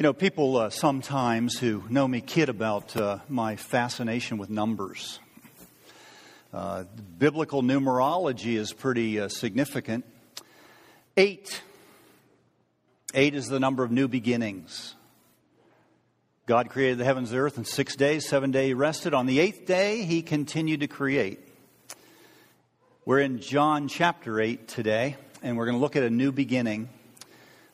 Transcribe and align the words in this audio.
You 0.00 0.04
know, 0.04 0.14
people 0.14 0.56
uh, 0.56 0.70
sometimes 0.70 1.58
who 1.58 1.84
know 1.90 2.08
me 2.08 2.22
kid 2.22 2.48
about 2.48 2.96
uh, 2.96 3.18
my 3.28 3.56
fascination 3.56 4.38
with 4.38 4.48
numbers. 4.48 5.18
Uh, 6.54 6.84
biblical 7.18 7.62
numerology 7.62 8.56
is 8.56 8.72
pretty 8.72 9.20
uh, 9.20 9.28
significant. 9.28 10.06
Eight. 11.18 11.60
Eight 13.12 13.34
is 13.34 13.48
the 13.48 13.60
number 13.60 13.84
of 13.84 13.90
new 13.90 14.08
beginnings. 14.08 14.94
God 16.46 16.70
created 16.70 16.96
the 16.96 17.04
heavens 17.04 17.30
and 17.30 17.36
the 17.36 17.42
earth 17.42 17.58
in 17.58 17.66
six 17.66 17.94
days. 17.94 18.26
Seven 18.26 18.52
days 18.52 18.68
he 18.68 18.72
rested. 18.72 19.12
On 19.12 19.26
the 19.26 19.38
eighth 19.38 19.66
day, 19.66 20.04
he 20.04 20.22
continued 20.22 20.80
to 20.80 20.88
create. 20.88 21.46
We're 23.04 23.20
in 23.20 23.42
John 23.42 23.86
chapter 23.86 24.40
8 24.40 24.66
today, 24.66 25.18
and 25.42 25.58
we're 25.58 25.66
going 25.66 25.76
to 25.76 25.82
look 25.82 25.96
at 25.96 26.04
a 26.04 26.08
new 26.08 26.32
beginning. 26.32 26.88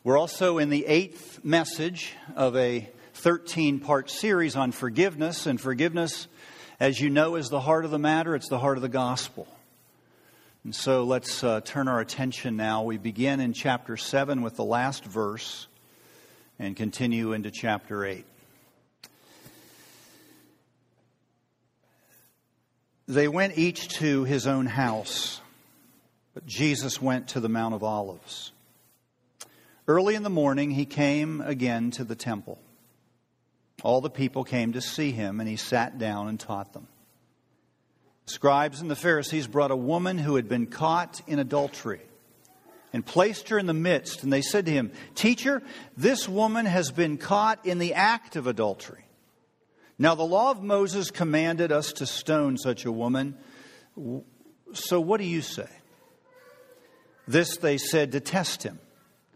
We're 0.07 0.21
also 0.21 0.59
in 0.59 0.71
the 0.71 0.87
eighth 0.87 1.45
message 1.45 2.13
of 2.37 2.55
a 2.55 2.89
13 3.15 3.81
part 3.81 4.09
series 4.09 4.55
on 4.55 4.71
forgiveness, 4.71 5.47
and 5.47 5.61
forgiveness, 5.61 6.29
as 6.79 7.01
you 7.01 7.11
know, 7.11 7.35
is 7.35 7.49
the 7.49 7.59
heart 7.59 7.85
of 7.85 7.91
the 7.91 7.99
matter, 7.99 8.37
it's 8.37 8.49
the 8.49 8.61
heart 8.61 8.79
of 8.79 8.83
the 8.83 8.89
gospel. 8.89 9.49
And 10.63 10.73
so 10.73 11.03
let's 11.03 11.43
uh, 11.43 11.61
turn 11.63 11.89
our 11.89 11.99
attention 11.99 12.55
now. 12.57 12.85
We 12.85 12.99
begin 12.99 13.41
in 13.41 13.53
chapter 13.53 13.97
7 13.97 14.43
with 14.43 14.55
the 14.55 14.63
last 14.63 15.05
verse 15.05 15.67
and 16.61 16.77
continue 16.77 17.33
into 17.33 17.51
chapter 17.51 18.05
8. 18.05 18.25
They 23.09 23.27
went 23.27 23.59
each 23.59 23.89
to 23.99 24.23
his 24.23 24.47
own 24.47 24.67
house, 24.67 25.41
but 26.33 26.47
Jesus 26.47 27.03
went 27.03 27.27
to 27.31 27.41
the 27.41 27.49
Mount 27.49 27.75
of 27.75 27.83
Olives. 27.83 28.53
Early 29.89 30.17
in 30.17 30.25
the 30.25 30.31
morning, 30.31 30.71
he 30.71 30.85
came 30.85 31.41
again 31.41 31.93
to 31.93 32.05
the 32.05 32.17
temple. 32.17 32.59
All 33.83 34.01
the 34.01 34.11
people 34.11 34.43
came 34.43 34.73
to 34.73 34.81
see 34.81 35.13
him, 35.13 35.39
and 35.39 35.49
he 35.49 35.57
sat 35.57 35.99
down 35.99 36.29
and 36.29 36.41
taught 36.41 36.73
them. 36.73 36.89
Scribes 38.25 38.81
and 38.81 38.91
the 38.91 38.97
Pharisees 38.97 39.47
brought 39.47 39.71
a 39.71 39.77
woman 39.77 40.19
who 40.19 40.35
had 40.35 40.49
been 40.49 40.67
caught 40.67 41.21
in 41.29 41.39
adultery 41.39 42.01
and 42.93 43.07
placed 43.07 43.51
her 43.51 43.59
in 43.59 43.67
the 43.67 43.75
midst. 43.75 44.25
And 44.25 44.33
they 44.33 44.43
said 44.43 44.67
to 44.67 44.73
him, 44.73 44.91
Teacher, 45.15 45.63
this 45.97 46.29
woman 46.29 46.67
has 46.67 46.91
been 46.91 47.19
caught 47.19 47.65
in 47.65 47.79
the 47.79 47.95
act 47.95 48.35
of 48.35 48.49
adultery. 48.49 49.05
Now, 49.99 50.17
the 50.17 50.25
law 50.25 50.51
of 50.51 50.63
Moses 50.63 51.13
commanded 51.13 51.71
us 51.71 51.93
to 51.95 52.07
stone 52.07 52.59
such 52.59 52.85
a 52.85 52.93
woman. 52.93 53.37
So, 54.73 55.01
what 55.01 55.19
do 55.19 55.25
you 55.25 55.43
say? 55.43 55.69
This 57.29 57.59
they 57.59 57.79
said 57.79 58.13
to 58.13 58.21
test 58.21 58.65
him 58.65 58.81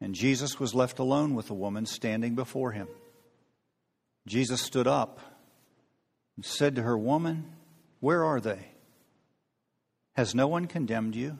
And 0.00 0.14
Jesus 0.14 0.60
was 0.60 0.74
left 0.74 0.98
alone 0.98 1.34
with 1.34 1.46
the 1.46 1.54
woman 1.54 1.86
standing 1.86 2.34
before 2.34 2.72
him. 2.72 2.88
Jesus 4.26 4.60
stood 4.60 4.86
up 4.86 5.20
and 6.36 6.44
said 6.44 6.76
to 6.76 6.82
her, 6.82 6.98
Woman, 6.98 7.52
where 8.00 8.24
are 8.24 8.40
they? 8.40 8.68
Has 10.14 10.34
no 10.34 10.48
one 10.48 10.66
condemned 10.66 11.14
you? 11.14 11.38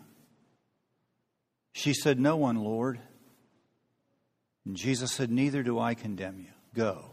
She 1.73 1.93
said, 1.93 2.19
No 2.19 2.37
one, 2.37 2.57
Lord. 2.57 2.99
And 4.65 4.77
Jesus 4.77 5.13
said, 5.13 5.31
Neither 5.31 5.63
do 5.63 5.79
I 5.79 5.95
condemn 5.95 6.41
you. 6.41 6.53
Go. 6.75 7.11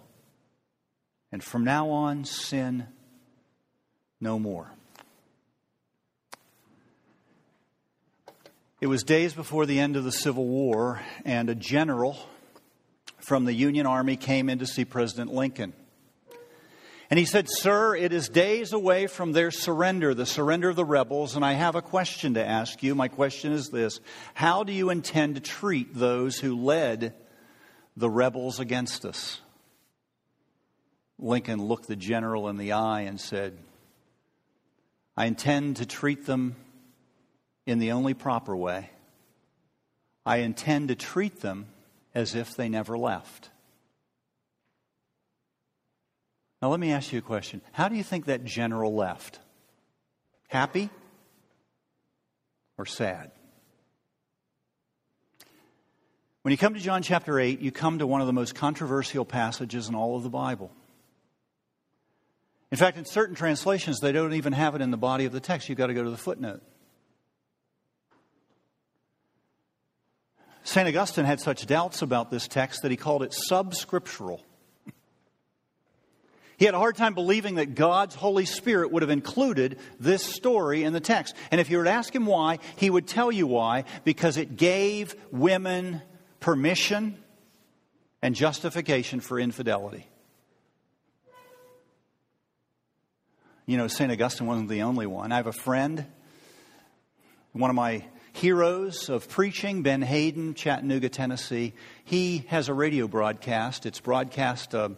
And 1.32 1.44
from 1.44 1.64
now 1.64 1.90
on, 1.90 2.26
sin 2.26 2.88
no 4.22 4.40
more. 4.40 4.72
It 8.84 8.90
was 8.90 9.04
days 9.04 9.34
before 9.34 9.66
the 9.66 9.80
end 9.80 9.96
of 9.96 10.04
the 10.04 10.12
Civil 10.12 10.46
War, 10.46 11.00
and 11.24 11.50
a 11.50 11.56
general 11.56 12.18
from 13.20 13.46
the 13.46 13.54
Union 13.54 13.86
Army 13.86 14.18
came 14.18 14.50
in 14.50 14.60
to 14.60 14.66
see 14.66 14.84
President 14.84 15.34
Lincoln. 15.34 15.72
And 17.10 17.18
he 17.18 17.24
said, 17.24 17.48
Sir, 17.50 17.96
it 17.96 18.12
is 18.12 18.28
days 18.28 18.74
away 18.74 19.08
from 19.08 19.32
their 19.32 19.52
surrender, 19.52 20.14
the 20.14 20.26
surrender 20.26 20.68
of 20.68 20.76
the 20.76 20.84
rebels, 20.84 21.38
and 21.38 21.46
I 21.46 21.54
have 21.54 21.76
a 21.76 21.82
question 21.82 22.34
to 22.34 22.46
ask 22.46 22.84
you. 22.84 22.94
My 22.94 23.08
question 23.08 23.54
is 23.54 23.70
this 23.70 24.02
How 24.34 24.66
do 24.66 24.74
you 24.74 24.90
intend 24.90 25.36
to 25.36 25.42
treat 25.42 25.96
those 25.96 26.38
who 26.38 26.62
led 26.62 27.14
the 27.96 28.10
rebels 28.10 28.60
against 28.60 29.06
us? 29.06 29.40
Lincoln 31.18 31.64
looked 31.64 31.88
the 31.88 31.96
general 31.96 32.50
in 32.50 32.58
the 32.58 32.74
eye 32.74 33.04
and 33.04 33.18
said, 33.18 33.58
I 35.16 35.28
intend 35.28 35.78
to 35.78 35.86
treat 35.86 36.26
them 36.26 36.58
in 37.66 37.80
the 37.80 37.92
only 37.92 38.14
proper 38.14 38.56
way. 38.56 38.90
I 40.26 40.38
intend 40.38 40.90
to 40.90 40.96
treat 40.96 41.42
them 41.42 41.68
as 42.16 42.36
if 42.36 42.56
they 42.56 42.70
never 42.70 42.98
left. 42.98 43.50
Now, 46.62 46.70
let 46.70 46.80
me 46.80 46.92
ask 46.92 47.12
you 47.12 47.20
a 47.20 47.22
question. 47.22 47.62
How 47.74 47.90
do 47.90 47.96
you 47.96 48.04
think 48.04 48.26
that 48.26 48.46
general 48.46 48.96
left? 48.96 49.40
Happy 50.48 50.90
or 52.78 52.86
sad? 52.86 53.32
When 56.44 56.52
you 56.52 56.58
come 56.58 56.74
to 56.74 56.80
John 56.80 57.02
chapter 57.02 57.40
8, 57.40 57.60
you 57.60 57.72
come 57.72 58.00
to 58.00 58.08
one 58.08 58.22
of 58.22 58.28
the 58.28 58.34
most 58.34 58.56
controversial 58.56 59.26
passages 59.26 59.90
in 59.90 59.96
all 59.96 60.16
of 60.16 60.24
the 60.24 60.30
Bible. 60.30 60.72
In 62.72 62.78
fact, 62.78 62.98
in 62.98 63.06
certain 63.06 63.36
translations, 63.36 64.00
they 64.00 64.12
don't 64.12 64.34
even 64.34 64.52
have 64.54 64.74
it 64.76 64.82
in 64.82 64.90
the 64.90 64.98
body 64.98 65.26
of 65.26 65.32
the 65.32 65.40
text. 65.40 65.70
You've 65.70 65.78
got 65.78 65.88
to 65.88 65.94
go 65.94 66.04
to 66.04 66.10
the 66.10 66.18
footnote. 66.18 66.62
St. 70.64 70.88
Augustine 70.88 71.26
had 71.26 71.40
such 71.40 71.66
doubts 71.66 72.02
about 72.02 72.32
this 72.32 72.48
text 72.48 72.82
that 72.82 72.92
he 72.92 72.98
called 72.98 73.24
it 73.24 73.34
subscriptural. 73.34 74.42
He 76.58 76.66
had 76.66 76.76
a 76.76 76.80
hard 76.80 76.96
time 76.96 77.14
believing 77.14 77.56
that 77.56 77.76
God's 77.76 78.16
Holy 78.16 78.46
Spirit 78.46 78.92
would 78.92 79.02
have 79.02 79.10
included 79.10 79.80
this 80.00 80.24
story 80.24 80.84
in 80.84 80.94
the 80.94 81.02
text. 81.02 81.36
And 81.52 81.60
if 81.60 81.70
you 81.70 81.78
were 81.78 81.84
to 81.84 81.90
ask 81.90 82.16
him 82.16 82.26
why, 82.26 82.60
he 82.78 82.90
would 82.90 83.08
tell 83.08 83.32
you 83.32 83.48
why 83.48 83.84
because 84.06 84.38
it 84.38 84.56
gave 84.56 85.16
women 85.32 86.02
permission 86.40 87.18
and 88.22 88.34
justification 88.34 89.20
for 89.20 89.40
infidelity. 89.40 90.08
You 93.66 93.78
know, 93.78 93.88
St. 93.88 94.12
Augustine 94.12 94.48
wasn't 94.48 94.70
the 94.70 94.84
only 94.84 95.08
one. 95.08 95.32
I 95.32 95.38
have 95.38 95.48
a 95.48 95.54
friend, 95.54 96.06
one 97.52 97.70
of 97.70 97.76
my 97.76 98.06
heroes 98.34 99.10
of 99.10 99.30
preaching, 99.30 99.84
Ben 99.84 100.02
Haden, 100.02 100.56
Chattanooga, 100.56 101.08
Tennessee. 101.08 101.74
He 102.04 102.46
has 102.50 102.68
a 102.68 102.74
radio 102.74 103.08
broadcast. 103.08 103.86
It's 103.86 104.00
broadcast 104.00 104.76
uh, 104.76 104.90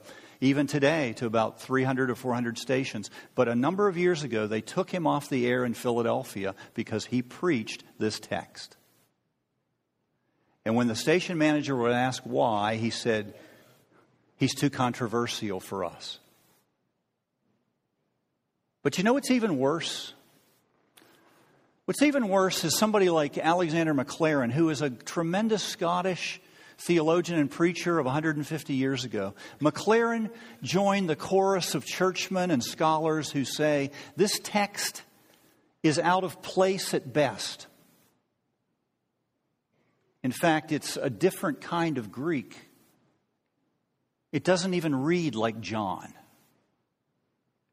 even 0.41 0.67
today 0.67 1.13
to 1.13 1.25
about 1.25 1.61
300 1.61 2.09
or 2.09 2.15
400 2.15 2.57
stations. 2.57 3.11
But 3.35 3.47
a 3.47 3.55
number 3.55 3.87
of 3.87 3.97
years 3.97 4.23
ago, 4.23 4.47
they 4.47 4.61
took 4.61 4.89
him 4.89 5.05
off 5.05 5.29
the 5.29 5.45
air 5.45 5.65
in 5.65 5.73
Philadelphia 5.73 6.55
because 6.73 7.05
he 7.05 7.21
preached 7.21 7.83
this 7.99 8.19
text. 8.19 8.77
And 10.63 10.75
when 10.75 10.87
the 10.87 10.95
station 10.95 11.37
manager 11.37 11.75
would 11.75 11.91
ask 11.91 12.23
why, 12.23 12.77
he 12.77 12.89
said, 12.89 13.35
He's 14.37 14.53
too 14.53 14.69
controversial 14.69 15.59
for 15.59 15.85
us. 15.85 16.19
But 18.83 18.97
you 18.97 19.03
know 19.03 19.13
what's 19.13 19.31
even 19.31 19.57
worse? 19.57 20.13
What's 21.85 22.01
even 22.01 22.29
worse 22.29 22.63
is 22.63 22.75
somebody 22.75 23.11
like 23.11 23.37
Alexander 23.37 23.93
Maclaren, 23.93 24.51
who 24.51 24.71
is 24.71 24.81
a 24.81 24.89
tremendous 24.89 25.61
Scottish 25.61 26.41
theologian 26.79 27.39
and 27.39 27.49
preacher 27.49 27.99
of 27.99 28.05
150 28.05 28.73
years 28.73 29.05
ago. 29.05 29.35
Maclaren 29.61 30.31
joined 30.63 31.07
the 31.07 31.15
chorus 31.15 31.75
of 31.75 31.85
churchmen 31.85 32.49
and 32.49 32.63
scholars 32.63 33.29
who 33.29 33.45
say 33.45 33.91
this 34.15 34.39
text 34.39 35.03
is 35.83 35.99
out 35.99 36.23
of 36.23 36.41
place 36.41 36.95
at 36.95 37.13
best. 37.13 37.67
In 40.23 40.31
fact, 40.31 40.71
it's 40.71 40.97
a 40.97 41.11
different 41.11 41.61
kind 41.61 41.99
of 41.99 42.11
Greek. 42.11 42.57
It 44.31 44.43
doesn't 44.43 44.73
even 44.73 45.03
read 45.03 45.35
like 45.35 45.61
John. 45.61 46.11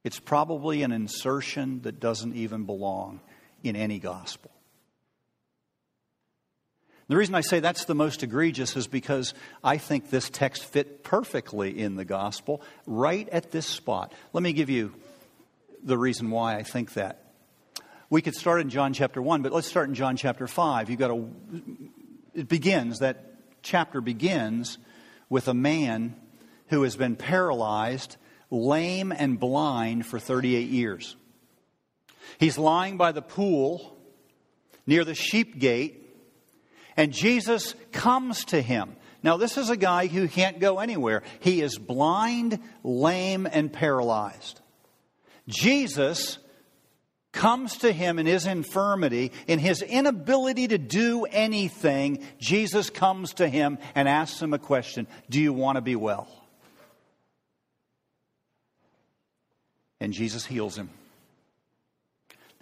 It's 0.05 0.21
probably 0.21 0.83
an 0.83 0.93
insertion 0.93 1.81
that 1.83 1.99
doesn't 1.99 2.37
even 2.37 2.67
belong 2.67 3.21
in 3.63 3.77
any 3.77 3.99
gospel. 3.99 4.51
The 7.09 7.17
reason 7.17 7.35
I 7.35 7.41
say 7.43 7.61
that's 7.61 7.85
the 7.85 7.95
most 7.95 8.23
egregious 8.23 8.77
is 8.77 8.87
because 8.87 9.35
I 9.63 9.77
think 9.77 10.09
this 10.09 10.31
text 10.31 10.65
fit 10.65 11.05
perfectly 11.05 11.79
in 11.79 11.97
the 11.97 12.05
gospel 12.05 12.63
right 12.87 13.29
at 13.29 13.51
this 13.51 13.67
spot. 13.67 14.13
Let 14.33 14.43
me 14.43 14.53
give 14.53 14.71
you 14.71 14.95
the 15.83 15.99
reason 15.99 16.31
why 16.31 16.57
I 16.57 16.63
think 16.63 16.95
that. 16.95 17.33
We 18.09 18.23
could 18.23 18.35
start 18.35 18.61
in 18.61 18.71
John 18.71 18.93
chapter 18.93 19.21
1, 19.21 19.43
but 19.43 19.53
let's 19.53 19.67
start 19.67 19.89
in 19.89 19.95
John 19.95 20.17
chapter 20.17 20.47
5. 20.47 20.91
You've 20.91 20.99
got 20.99 21.09
to, 21.09 21.29
it 22.35 22.49
begins, 22.49 23.01
that 23.01 23.35
chapter 23.63 24.01
begins 24.01 24.79
with 25.29 25.49
a 25.49 25.55
man 25.55 26.15
who 26.69 26.83
has 26.83 26.97
been 26.97 27.17
paralyzed, 27.17 28.17
lame, 28.51 29.13
and 29.13 29.41
blind 29.41 30.07
for 30.07 30.19
38 30.19 30.69
years. 30.69 31.17
He's 32.39 32.59
lying 32.59 32.97
by 32.97 33.13
the 33.13 33.23
pool 33.23 33.97
near 34.87 35.05
the 35.05 35.15
sheep 35.15 35.59
gate, 35.59 35.99
and 36.97 37.13
Jesus 37.13 37.75
comes 37.93 38.45
to 38.47 38.61
him. 38.61 38.97
Now, 39.23 39.37
this 39.37 39.57
is 39.57 39.71
a 39.71 39.77
guy 39.77 40.09
who 40.09 40.27
can't 40.27 40.59
go 40.59 40.81
anywhere. 40.81 41.23
He 41.41 41.61
is 41.61 41.79
blind, 41.79 42.59
lame, 42.83 43.47
and 43.47 43.73
paralyzed. 43.73 44.61
Jesus 45.47 46.39
comes 47.33 47.79
to 47.79 47.93
him 47.93 48.19
in 48.19 48.27
his 48.27 48.47
infirmity, 48.47 49.33
in 49.47 49.59
his 49.59 49.81
inability 49.83 50.69
to 50.69 50.79
do 50.79 51.25
anything. 51.25 52.25
Jesus 52.39 52.91
comes 52.91 53.35
to 53.35 53.49
him 53.49 53.79
and 53.95 54.09
asks 54.09 54.41
him 54.41 54.53
a 54.53 54.59
question 54.59 55.07
Do 55.31 55.41
you 55.41 55.53
want 55.53 55.77
to 55.77 55.83
be 55.83 55.97
well? 55.97 56.29
And 60.01 60.13
Jesus 60.13 60.45
heals 60.45 60.77
him. 60.77 60.91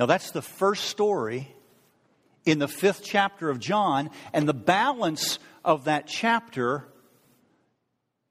Now, 0.01 0.07
that's 0.07 0.31
the 0.31 0.41
first 0.41 0.87
story 0.87 1.55
in 2.47 2.59
the 2.59 2.69
fifth 2.69 3.03
chapter 3.05 3.51
of 3.51 3.61
John, 3.61 4.09
and 4.33 4.49
the 4.49 4.55
balance 4.55 5.39
of 5.63 5.85
that 5.85 6.07
chapter 6.07 6.89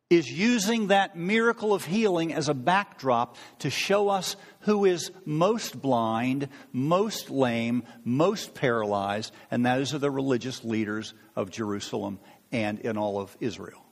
is 0.09 0.27
using 0.27 0.87
that 0.87 1.15
miracle 1.15 1.75
of 1.75 1.85
healing 1.85 2.33
as 2.33 2.49
a 2.49 2.55
backdrop 2.55 3.37
to 3.59 3.69
show 3.69 4.09
us 4.09 4.35
who 4.61 4.85
is 4.85 5.11
most 5.25 5.79
blind, 5.79 6.49
most 6.73 7.29
lame, 7.29 7.83
most 8.03 8.55
paralyzed, 8.55 9.31
and 9.51 9.63
those 9.63 9.93
are 9.93 9.99
the 9.99 10.09
religious 10.09 10.63
leaders 10.63 11.13
of 11.35 11.51
Jerusalem 11.51 12.19
and 12.51 12.79
in 12.79 12.97
all 12.97 13.19
of 13.19 13.37
Israel. 13.39 13.85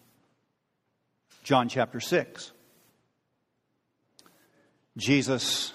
John 1.44 1.70
chapter 1.70 2.00
6. 2.00 2.52
Jesus 4.98 5.74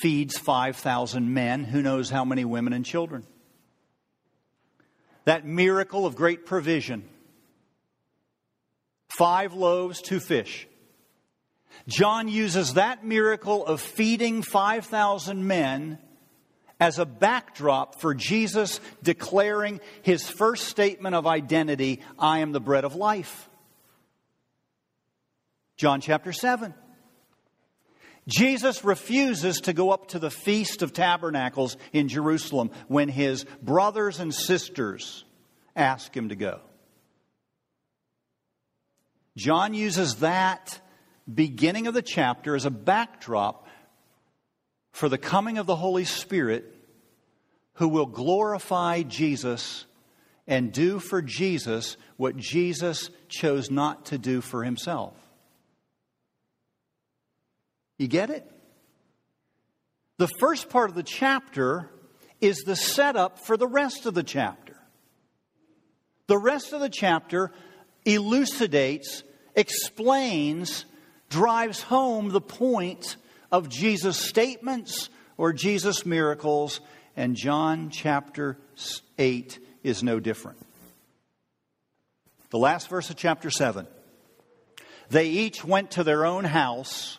feeds 0.00 0.38
5,000 0.38 1.32
men, 1.32 1.64
who 1.64 1.82
knows 1.82 2.10
how 2.10 2.24
many 2.24 2.44
women 2.44 2.72
and 2.72 2.84
children. 2.84 3.24
That 5.24 5.46
miracle 5.46 6.06
of 6.06 6.16
great 6.16 6.46
provision 6.46 7.08
five 9.08 9.54
loaves, 9.54 10.02
two 10.02 10.18
fish. 10.20 10.66
John 11.86 12.28
uses 12.28 12.74
that 12.74 13.04
miracle 13.04 13.64
of 13.64 13.80
feeding 13.80 14.42
5,000 14.42 15.46
men 15.46 15.98
as 16.80 16.98
a 16.98 17.06
backdrop 17.06 18.00
for 18.00 18.14
Jesus 18.14 18.80
declaring 19.02 19.80
his 20.02 20.28
first 20.28 20.64
statement 20.68 21.14
of 21.14 21.26
identity 21.26 22.00
I 22.18 22.40
am 22.40 22.52
the 22.52 22.60
bread 22.60 22.84
of 22.84 22.94
life. 22.94 23.48
John 25.76 26.00
chapter 26.00 26.32
7. 26.32 26.74
Jesus 28.26 28.84
refuses 28.84 29.60
to 29.62 29.72
go 29.72 29.90
up 29.90 30.08
to 30.08 30.18
the 30.18 30.30
Feast 30.30 30.82
of 30.82 30.92
Tabernacles 30.92 31.76
in 31.92 32.08
Jerusalem 32.08 32.70
when 32.88 33.08
his 33.08 33.44
brothers 33.62 34.18
and 34.18 34.34
sisters 34.34 35.24
ask 35.76 36.16
him 36.16 36.30
to 36.30 36.36
go. 36.36 36.60
John 39.36 39.74
uses 39.74 40.16
that 40.16 40.80
beginning 41.32 41.86
of 41.86 41.94
the 41.94 42.02
chapter 42.02 42.54
as 42.54 42.64
a 42.64 42.70
backdrop 42.70 43.66
for 44.92 45.08
the 45.08 45.18
coming 45.18 45.58
of 45.58 45.66
the 45.66 45.76
Holy 45.76 46.04
Spirit 46.04 46.72
who 47.74 47.88
will 47.88 48.06
glorify 48.06 49.02
Jesus 49.02 49.86
and 50.46 50.72
do 50.72 51.00
for 51.00 51.20
Jesus 51.20 51.96
what 52.16 52.36
Jesus 52.36 53.10
chose 53.28 53.70
not 53.70 54.06
to 54.06 54.18
do 54.18 54.40
for 54.40 54.62
himself. 54.62 55.14
You 57.98 58.08
get 58.08 58.30
it? 58.30 58.50
The 60.16 60.28
first 60.38 60.68
part 60.68 60.90
of 60.90 60.96
the 60.96 61.02
chapter 61.02 61.90
is 62.40 62.58
the 62.58 62.76
setup 62.76 63.38
for 63.38 63.56
the 63.56 63.66
rest 63.66 64.06
of 64.06 64.14
the 64.14 64.22
chapter. 64.22 64.76
The 66.26 66.38
rest 66.38 66.72
of 66.72 66.80
the 66.80 66.88
chapter 66.88 67.52
elucidates, 68.04 69.22
explains, 69.54 70.84
drives 71.28 71.82
home 71.82 72.30
the 72.30 72.40
point 72.40 73.16
of 73.50 73.68
Jesus' 73.68 74.18
statements 74.18 75.08
or 75.36 75.52
Jesus' 75.52 76.06
miracles, 76.06 76.80
and 77.16 77.36
John 77.36 77.90
chapter 77.90 78.58
8 79.18 79.58
is 79.82 80.02
no 80.02 80.20
different. 80.20 80.58
The 82.50 82.58
last 82.58 82.88
verse 82.88 83.10
of 83.10 83.16
chapter 83.16 83.50
7. 83.50 83.86
They 85.10 85.28
each 85.28 85.64
went 85.64 85.92
to 85.92 86.04
their 86.04 86.24
own 86.24 86.44
house 86.44 87.18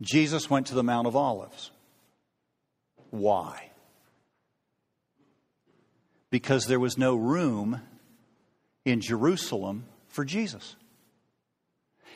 Jesus 0.00 0.48
went 0.48 0.68
to 0.68 0.74
the 0.74 0.84
Mount 0.84 1.06
of 1.06 1.16
Olives. 1.16 1.70
Why? 3.10 3.70
Because 6.30 6.66
there 6.66 6.80
was 6.80 6.98
no 6.98 7.16
room 7.16 7.80
in 8.84 9.00
Jerusalem 9.00 9.86
for 10.08 10.24
Jesus. 10.24 10.76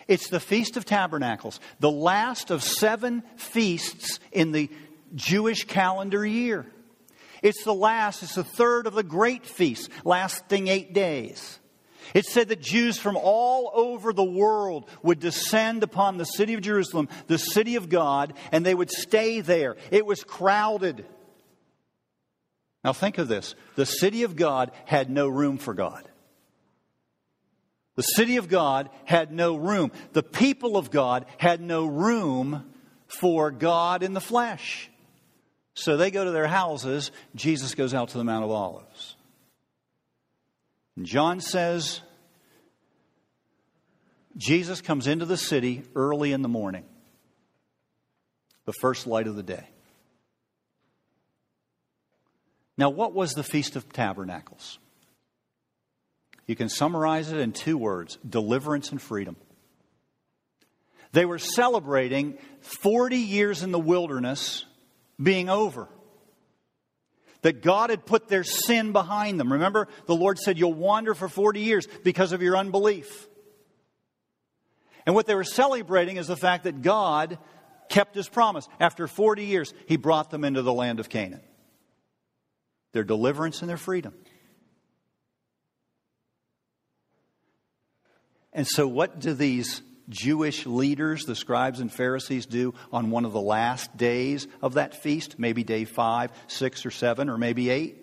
It's 0.09 0.29
the 0.29 0.41
Feast 0.41 0.77
of 0.77 0.85
Tabernacles, 0.85 1.61
the 1.81 1.91
last 1.91 2.51
of 2.51 2.63
seven 2.63 3.23
feasts 3.37 4.19
in 4.33 4.53
the 4.53 4.71
Jewish 5.15 5.65
calendar 5.65 6.25
year. 6.25 6.67
It's 7.43 7.65
the 7.65 7.75
last, 7.75 8.23
it's 8.23 8.37
the 8.37 8.45
third 8.45 8.87
of 8.87 8.95
the 8.95 9.03
great 9.03 9.45
feasts, 9.45 9.89
lasting 10.05 10.69
eight 10.69 10.93
days. 10.93 11.59
It 12.15 12.27
said 12.27 12.49
that 12.49 12.61
Jews 12.61 12.99
from 12.99 13.17
all 13.17 13.71
over 13.75 14.13
the 14.13 14.25
world 14.25 14.89
would 15.03 15.21
descend 15.21 15.83
upon 15.83 16.17
the 16.17 16.25
city 16.25 16.55
of 16.55 16.61
Jerusalem, 16.61 17.09
the 17.27 17.39
city 17.39 17.77
of 17.77 17.89
God, 17.89 18.35
and 18.51 18.65
they 18.65 18.75
would 18.75 18.91
stay 18.91 19.41
there. 19.41 19.77
It 19.91 20.07
was 20.07 20.25
crowded. 20.25 21.05
Now 22.85 22.93
think 22.93 23.19
of 23.19 23.29
this 23.29 23.55
the 23.77 23.87
city 23.87 24.23
of 24.23 24.37
God 24.37 24.73
had 24.85 25.11
no 25.11 25.29
room 25.29 25.59
for 25.59 25.75
God. 25.75 26.09
The 27.95 28.03
city 28.03 28.39
of 28.39 28.49
God 28.49 28.89
had 29.05 29.33
no 29.33 29.55
room. 29.55 29.93
The 30.13 30.23
people 30.23 30.77
of 30.77 30.91
God 30.91 31.27
had 31.37 31.61
no 31.61 31.87
room 31.87 32.73
for 33.07 33.51
God 33.51 34.03
in 34.03 34.15
the 34.15 34.21
flesh. 34.21 34.89
So 35.75 35.97
they 35.97 36.11
go 36.11 36.25
to 36.25 36.31
their 36.31 36.47
houses. 36.47 37.13
Jesus 37.35 37.75
goes 37.75 37.95
out 37.95 38.11
to 38.11 38.19
the 38.19 38.25
Mount 38.25 38.45
of 38.45 38.51
Olives. 38.51 39.17
John 41.01 41.41
says 41.41 42.03
Jesus 44.37 44.81
comes 44.81 45.07
into 45.07 45.25
the 45.25 45.37
city 45.37 45.83
early 45.95 46.33
in 46.33 46.43
the 46.43 46.49
morning, 46.49 46.85
the 48.67 48.73
first 48.81 49.07
light 49.07 49.27
of 49.27 49.37
the 49.37 49.43
day. 49.43 49.67
Now, 52.77 52.91
what 52.91 53.15
was 53.15 53.33
the 53.33 53.43
Feast 53.43 53.77
of 53.77 53.93
Tabernacles? 53.93 54.79
You 56.47 56.57
can 56.57 56.69
summarize 56.69 57.31
it 57.31 57.39
in 57.39 57.53
two 57.53 57.79
words 57.79 58.19
deliverance 58.29 58.91
and 58.91 59.01
freedom. 59.01 59.37
They 61.13 61.25
were 61.25 61.39
celebrating 61.39 62.39
40 62.61 63.17
years 63.19 63.63
in 63.63 63.71
the 63.71 63.79
wilderness 63.79 64.65
being 65.23 65.49
over 65.51 65.89
that 67.43 67.63
God 67.63 67.91
had 67.91 68.07
put 68.07 68.29
their 68.29 68.45
sin 68.45 68.93
behind 68.93 69.39
them. 69.39 69.53
Remember, 69.53 69.89
the 70.07 70.15
Lord 70.15 70.39
said, 70.39 70.59
You'll 70.59 70.73
wander 70.73 71.15
for 71.15 71.29
40 71.29 71.61
years 71.61 71.87
because 72.03 72.33
of 72.33 72.43
your 72.43 72.57
unbelief. 72.57 73.29
And 75.05 75.15
what 75.15 75.27
they 75.27 75.35
were 75.35 75.45
celebrating 75.45 76.17
is 76.17 76.29
the 76.29 76.37
fact 76.37 76.65
that 76.65 76.83
God 76.83 77.39
kept 77.89 78.15
his 78.15 78.29
promise. 78.29 78.69
After 78.81 79.09
40 79.09 79.45
years, 79.45 79.75
he 79.87 79.97
brought 79.97 80.31
them 80.31 80.45
into 80.45 80.63
the 80.63 80.73
land 80.73 81.01
of 81.01 81.09
Canaan. 81.09 81.43
Their 82.93 83.05
deliverance 83.05 83.61
and 83.61 83.69
their 83.69 83.77
freedom. 83.77 84.15
And 88.53 88.67
so, 88.67 88.87
what 88.87 89.19
do 89.19 89.33
these 89.33 89.83
Jewish 90.09 90.67
leaders, 90.67 91.25
the 91.25 91.35
scribes 91.35 91.81
and 91.81 91.93
Pharisees, 91.93 92.47
do 92.47 92.75
on 92.93 93.11
one 93.11 93.25
of 93.25 93.33
the 93.33 93.41
last 93.41 93.97
days 93.97 94.47
of 94.61 94.75
that 94.75 95.03
feast, 95.03 95.39
maybe 95.39 95.65
day 95.65 95.85
five, 95.85 96.31
six, 96.47 96.85
or 96.85 96.91
seven, 96.91 97.29
or 97.29 97.39
maybe 97.39 97.71
eight. 97.71 97.99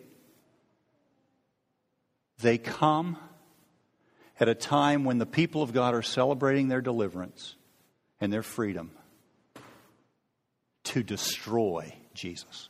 They 2.39 2.57
come 2.57 3.17
at 4.39 4.47
a 4.47 4.55
time 4.55 5.03
when 5.03 5.17
the 5.17 5.25
people 5.25 5.61
of 5.61 5.73
God 5.73 5.93
are 5.93 6.01
celebrating 6.01 6.69
their 6.69 6.81
deliverance 6.81 7.55
and 8.21 8.31
their 8.31 8.43
freedom 8.43 8.91
to 10.85 11.03
destroy 11.03 11.93
Jesus, 12.13 12.69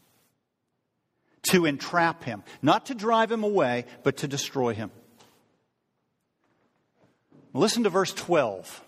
to 1.44 1.66
entrap 1.66 2.24
him, 2.24 2.44
not 2.62 2.88
to 2.88 2.96
drive 2.96 3.32
him 3.32 3.44
away, 3.44 3.86
but 4.04 4.18
to 4.18 4.28
destroy 4.28 4.74
him. 4.74 4.92
Listen 7.54 7.84
to 7.84 7.90
verse 7.90 8.14
12. 8.14 8.84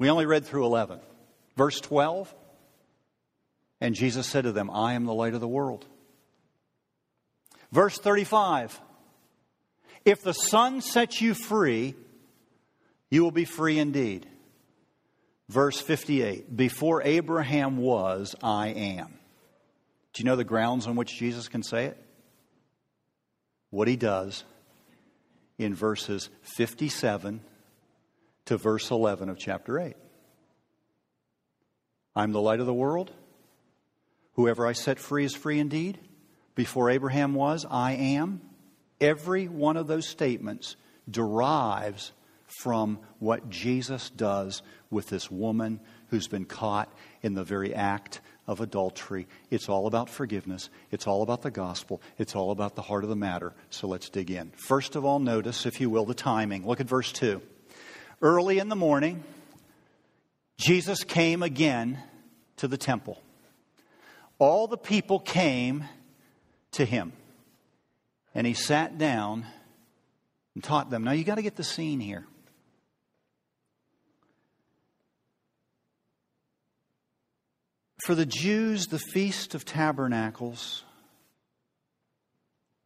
We 0.00 0.08
only 0.08 0.24
read 0.24 0.46
through 0.46 0.64
11. 0.64 0.98
Verse 1.56 1.78
12. 1.78 2.34
And 3.82 3.94
Jesus 3.94 4.26
said 4.26 4.44
to 4.44 4.52
them, 4.52 4.70
I 4.70 4.94
am 4.94 5.04
the 5.04 5.12
light 5.12 5.34
of 5.34 5.42
the 5.42 5.46
world. 5.46 5.84
Verse 7.70 7.98
35. 7.98 8.80
If 10.06 10.22
the 10.22 10.32
Son 10.32 10.80
sets 10.80 11.20
you 11.20 11.34
free, 11.34 11.94
you 13.10 13.22
will 13.22 13.30
be 13.30 13.44
free 13.44 13.78
indeed. 13.78 14.26
Verse 15.50 15.78
58 15.78 16.56
Before 16.56 17.02
Abraham 17.02 17.76
was, 17.76 18.34
I 18.42 18.68
am. 18.68 19.18
Do 20.14 20.22
you 20.22 20.24
know 20.24 20.36
the 20.36 20.44
grounds 20.44 20.86
on 20.86 20.96
which 20.96 21.18
Jesus 21.18 21.46
can 21.46 21.62
say 21.62 21.84
it? 21.84 22.02
What 23.68 23.86
he 23.86 23.96
does 23.96 24.44
in 25.58 25.74
verses 25.74 26.30
57 26.56 27.42
to 28.50 28.56
verse 28.56 28.90
11 28.90 29.28
of 29.28 29.38
chapter 29.38 29.78
8. 29.78 29.94
I'm 32.16 32.32
the 32.32 32.40
light 32.40 32.58
of 32.58 32.66
the 32.66 32.74
world. 32.74 33.12
Whoever 34.32 34.66
I 34.66 34.72
set 34.72 34.98
free 34.98 35.24
is 35.24 35.36
free 35.36 35.60
indeed. 35.60 36.00
Before 36.56 36.90
Abraham 36.90 37.34
was, 37.34 37.64
I 37.70 37.92
am. 37.92 38.40
Every 39.00 39.46
one 39.46 39.76
of 39.76 39.86
those 39.86 40.08
statements 40.08 40.74
derives 41.08 42.10
from 42.60 42.98
what 43.20 43.50
Jesus 43.50 44.10
does 44.10 44.62
with 44.90 45.06
this 45.06 45.30
woman 45.30 45.78
who's 46.08 46.26
been 46.26 46.44
caught 46.44 46.92
in 47.22 47.34
the 47.34 47.44
very 47.44 47.72
act 47.72 48.20
of 48.48 48.60
adultery. 48.60 49.28
It's 49.52 49.68
all 49.68 49.86
about 49.86 50.10
forgiveness. 50.10 50.70
It's 50.90 51.06
all 51.06 51.22
about 51.22 51.42
the 51.42 51.52
gospel. 51.52 52.02
It's 52.18 52.34
all 52.34 52.50
about 52.50 52.74
the 52.74 52.82
heart 52.82 53.04
of 53.04 53.10
the 53.10 53.14
matter. 53.14 53.54
So 53.70 53.86
let's 53.86 54.08
dig 54.08 54.32
in. 54.32 54.50
First 54.66 54.96
of 54.96 55.04
all, 55.04 55.20
notice, 55.20 55.66
if 55.66 55.80
you 55.80 55.88
will, 55.88 56.04
the 56.04 56.14
timing. 56.14 56.66
Look 56.66 56.80
at 56.80 56.88
verse 56.88 57.12
2. 57.12 57.40
Early 58.22 58.58
in 58.58 58.68
the 58.68 58.76
morning, 58.76 59.24
Jesus 60.58 61.04
came 61.04 61.42
again 61.42 61.98
to 62.56 62.68
the 62.68 62.76
temple. 62.76 63.22
All 64.38 64.66
the 64.66 64.76
people 64.76 65.18
came 65.18 65.84
to 66.72 66.84
him. 66.84 67.12
And 68.34 68.46
he 68.46 68.54
sat 68.54 68.98
down 68.98 69.46
and 70.54 70.62
taught 70.62 70.90
them. 70.90 71.02
Now 71.02 71.12
you 71.12 71.24
got 71.24 71.36
to 71.36 71.42
get 71.42 71.56
the 71.56 71.64
scene 71.64 72.00
here. 72.00 72.26
For 78.04 78.14
the 78.14 78.26
Jews, 78.26 78.86
the 78.86 78.98
Feast 78.98 79.54
of 79.54 79.64
Tabernacles, 79.64 80.84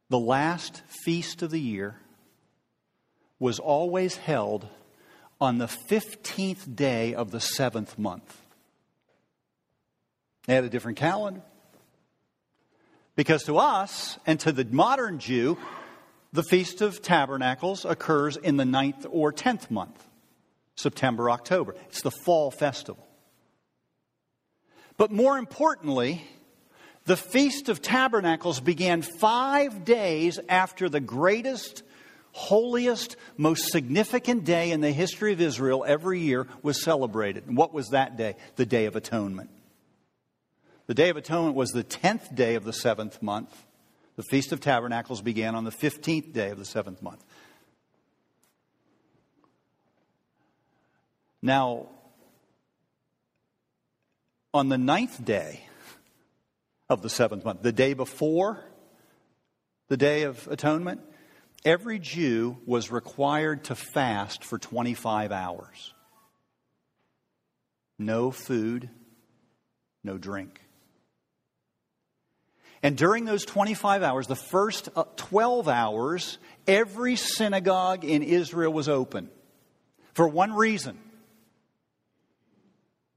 the 0.09 0.19
last 0.19 0.81
feast 1.03 1.41
of 1.41 1.51
the 1.51 1.59
year, 1.59 1.95
was 3.39 3.59
always 3.59 4.15
held 4.15 4.67
on 5.39 5.57
the 5.57 5.67
15th 5.67 6.75
day 6.75 7.13
of 7.13 7.31
the 7.31 7.39
seventh 7.39 7.97
month. 7.97 8.41
They 10.45 10.55
had 10.55 10.63
a 10.63 10.69
different 10.69 10.97
calendar. 10.97 11.41
Because 13.15 13.43
to 13.43 13.57
us 13.57 14.19
and 14.25 14.39
to 14.41 14.51
the 14.51 14.65
modern 14.65 15.19
Jew, 15.19 15.57
the 16.33 16.43
Feast 16.43 16.81
of 16.81 17.01
Tabernacles 17.01 17.85
occurs 17.85 18.35
in 18.35 18.57
the 18.57 18.65
ninth 18.65 19.05
or 19.09 19.31
tenth 19.31 19.71
month, 19.71 20.05
September, 20.75 21.29
October. 21.29 21.75
It's 21.87 22.01
the 22.01 22.11
fall 22.11 22.51
festival. 22.51 23.07
But 24.97 25.11
more 25.11 25.37
importantly, 25.37 26.25
the 27.05 27.17
Feast 27.17 27.69
of 27.69 27.81
Tabernacles 27.81 28.59
began 28.59 29.01
five 29.01 29.85
days 29.85 30.39
after 30.49 30.89
the 30.89 30.99
greatest, 30.99 31.83
holiest, 32.35 33.15
most 33.37 33.71
significant 33.71 34.43
day 34.43 34.71
in 34.71 34.81
the 34.81 34.91
history 34.91 35.31
of 35.31 35.39
Israel 35.39 35.85
every 35.87 36.19
year 36.19 36.47
was 36.61 36.83
celebrated. 36.83 37.47
And 37.47 37.55
what 37.55 37.73
was 37.73 37.87
that 37.89 38.17
day? 38.17 38.35
The 38.57 38.65
Day 38.65 38.85
of 38.87 38.97
Atonement. 38.97 39.49
The 40.87 40.93
Day 40.93 41.07
of 41.07 41.15
Atonement 41.15 41.55
was 41.55 41.69
the 41.69 41.85
10th 41.85 42.35
day 42.35 42.55
of 42.55 42.65
the 42.65 42.73
seventh 42.73 43.21
month. 43.21 43.65
The 44.17 44.23
Feast 44.23 44.51
of 44.51 44.59
Tabernacles 44.59 45.21
began 45.21 45.55
on 45.55 45.63
the 45.63 45.71
15th 45.71 46.33
day 46.33 46.49
of 46.49 46.59
the 46.59 46.65
seventh 46.65 47.01
month. 47.01 47.23
Now, 51.41 51.87
on 54.53 54.67
the 54.67 54.77
ninth 54.77 55.23
day 55.23 55.61
of 56.89 57.01
the 57.01 57.09
seventh 57.09 57.45
month, 57.45 57.61
the 57.61 57.71
day 57.71 57.93
before 57.93 58.61
the 59.87 59.95
Day 59.95 60.23
of 60.23 60.49
Atonement, 60.49 60.99
every 61.65 61.99
Jew 61.99 62.57
was 62.65 62.91
required 62.91 63.65
to 63.65 63.75
fast 63.75 64.45
for 64.45 64.57
25 64.57 65.31
hours. 65.31 65.93
No 67.97 68.31
food, 68.31 68.89
no 70.03 70.17
drink. 70.17 70.61
And 72.83 72.95
during 72.95 73.25
those 73.25 73.45
25 73.45 74.03
hours, 74.03 74.27
the 74.27 74.35
first 74.35 74.89
uh, 74.95 75.05
12 75.15 75.67
hours, 75.67 76.37
every 76.67 77.15
synagogue 77.15 78.05
in 78.05 78.21
Israel 78.21 78.71
was 78.71 78.87
open 78.87 79.29
for 80.13 80.27
one 80.27 80.53
reason 80.53 80.99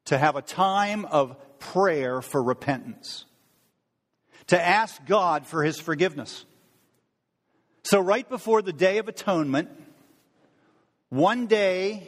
to 0.07 0.17
have 0.17 0.37
a 0.37 0.43
time 0.43 1.05
of 1.05 1.37
prayer 1.59 2.23
for 2.23 2.43
repentance, 2.43 3.26
to 4.47 4.59
ask 4.59 5.05
God 5.05 5.47
for 5.47 5.62
his 5.62 5.78
forgiveness. 5.78 6.47
So, 7.90 8.00
right 8.00 8.28
before 8.28 8.61
the 8.61 8.75
Day 8.75 8.99
of 8.99 9.09
Atonement, 9.09 9.71
one 11.09 11.47
day 11.47 12.07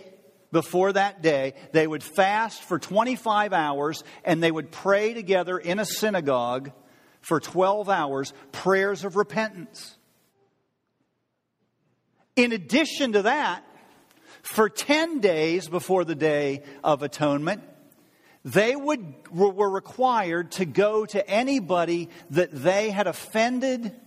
before 0.53 0.93
that 0.93 1.23
day, 1.23 1.55
they 1.73 1.87
would 1.87 2.03
fast 2.03 2.61
for 2.61 2.79
25 2.79 3.55
hours 3.55 4.05
and 4.23 4.43
they 4.43 4.51
would 4.51 4.71
pray 4.71 5.15
together 5.15 5.57
in 5.57 5.79
a 5.79 5.87
synagogue 5.87 6.71
for 7.23 7.41
12 7.41 7.89
hours 7.89 8.35
prayers 8.53 9.07
of 9.07 9.17
repentance. 9.17 9.97
In 12.37 12.53
addition 12.53 13.13
to 13.13 13.23
that, 13.23 13.65
for 14.43 14.69
10 14.69 15.21
days 15.21 15.67
before 15.67 16.05
the 16.05 16.15
Day 16.15 16.63
of 16.85 17.03
Atonement, 17.03 17.63
they 18.45 18.77
would, 18.77 19.15
were 19.33 19.71
required 19.71 20.53
to 20.53 20.67
go 20.67 21.07
to 21.07 21.27
anybody 21.27 22.11
that 22.29 22.51
they 22.53 22.91
had 22.91 23.07
offended, 23.07 23.99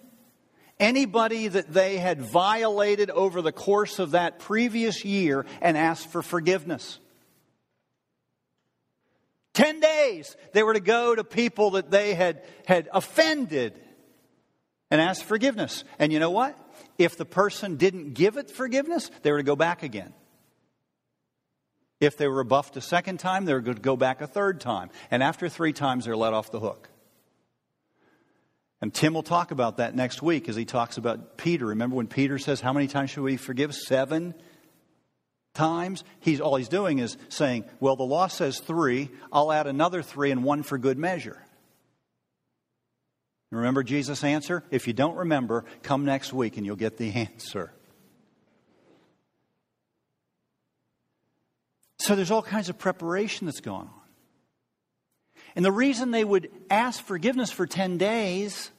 anybody 0.79 1.47
that 1.47 1.71
they 1.71 1.97
had 1.97 2.21
violated 2.21 3.09
over 3.09 3.41
the 3.41 3.51
course 3.51 3.99
of 3.99 4.11
that 4.11 4.39
previous 4.39 5.05
year, 5.05 5.45
and 5.61 5.77
asked 5.77 6.07
for 6.11 6.21
forgiveness. 6.21 6.99
Ten 9.53 9.79
days 9.79 10.35
they 10.53 10.63
were 10.63 10.73
to 10.73 10.79
go 10.79 11.15
to 11.15 11.23
people 11.23 11.71
that 11.71 11.91
they 11.91 12.15
had, 12.15 12.43
had 12.65 12.89
offended 12.91 13.79
and 14.89 14.99
ask 14.99 15.23
forgiveness. 15.23 15.83
And 15.99 16.11
you 16.11 16.19
know 16.19 16.31
what? 16.31 16.57
If 16.97 17.17
the 17.17 17.25
person 17.25 17.77
didn't 17.77 18.13
give 18.13 18.37
it 18.37 18.49
forgiveness, 18.49 19.09
they 19.21 19.31
were 19.31 19.39
to 19.39 19.43
go 19.43 19.55
back 19.55 19.83
again. 19.83 20.13
If 21.99 22.17
they 22.17 22.27
were 22.27 22.37
rebuffed 22.37 22.75
a 22.77 22.81
second 22.81 23.19
time, 23.19 23.45
they 23.45 23.53
were 23.53 23.61
to 23.61 23.73
go 23.75 23.95
back 23.95 24.21
a 24.21 24.27
third 24.27 24.59
time. 24.59 24.89
And 25.09 25.23
after 25.23 25.49
three 25.49 25.73
times, 25.73 26.05
they're 26.05 26.17
let 26.17 26.33
off 26.33 26.51
the 26.51 26.59
hook. 26.59 26.89
And 28.83 28.93
Tim 28.93 29.13
will 29.13 29.23
talk 29.23 29.51
about 29.51 29.77
that 29.77 29.95
next 29.95 30.21
week 30.21 30.49
as 30.49 30.57
he 30.57 30.65
talks 30.65 30.97
about 30.97 31.37
Peter. 31.37 31.67
Remember 31.67 31.95
when 31.95 32.07
Peter 32.07 32.37
says, 32.37 32.59
How 32.59 32.73
many 32.73 32.87
times 32.87 33.11
should 33.11 33.23
we 33.23 33.37
forgive? 33.37 33.73
Seven 33.73 34.33
times. 35.53 36.03
He's, 36.19 36.41
all 36.41 36.57
he's 36.57 36.67
doing 36.67 36.99
is 36.99 37.15
saying, 37.29 37.63
well, 37.79 37.95
the 37.95 38.03
law 38.03 38.27
says 38.27 38.59
three, 38.59 39.09
I'll 39.31 39.53
add 39.53 39.67
another 39.67 40.01
three 40.01 40.31
and 40.31 40.43
one 40.43 40.63
for 40.63 40.77
good 40.77 40.97
measure. 40.97 41.41
Remember 43.51 43.83
Jesus' 43.83 44.21
answer? 44.21 44.65
If 44.69 44.85
you 44.85 44.91
don't 44.91 45.15
remember, 45.15 45.63
come 45.81 46.03
next 46.03 46.33
week 46.33 46.57
and 46.57 46.65
you'll 46.65 46.75
get 46.75 46.97
the 46.97 47.13
answer. 47.13 47.71
So 51.99 52.17
there's 52.17 52.31
all 52.31 52.43
kinds 52.43 52.67
of 52.67 52.77
preparation 52.77 53.45
that's 53.45 53.61
going 53.61 53.87
on. 53.87 54.02
And 55.55 55.63
the 55.63 55.71
reason 55.71 56.11
they 56.11 56.23
would 56.23 56.49
ask 56.69 57.03
forgiveness 57.03 57.51
for 57.51 57.67
10 57.67 57.97
days 57.97 58.71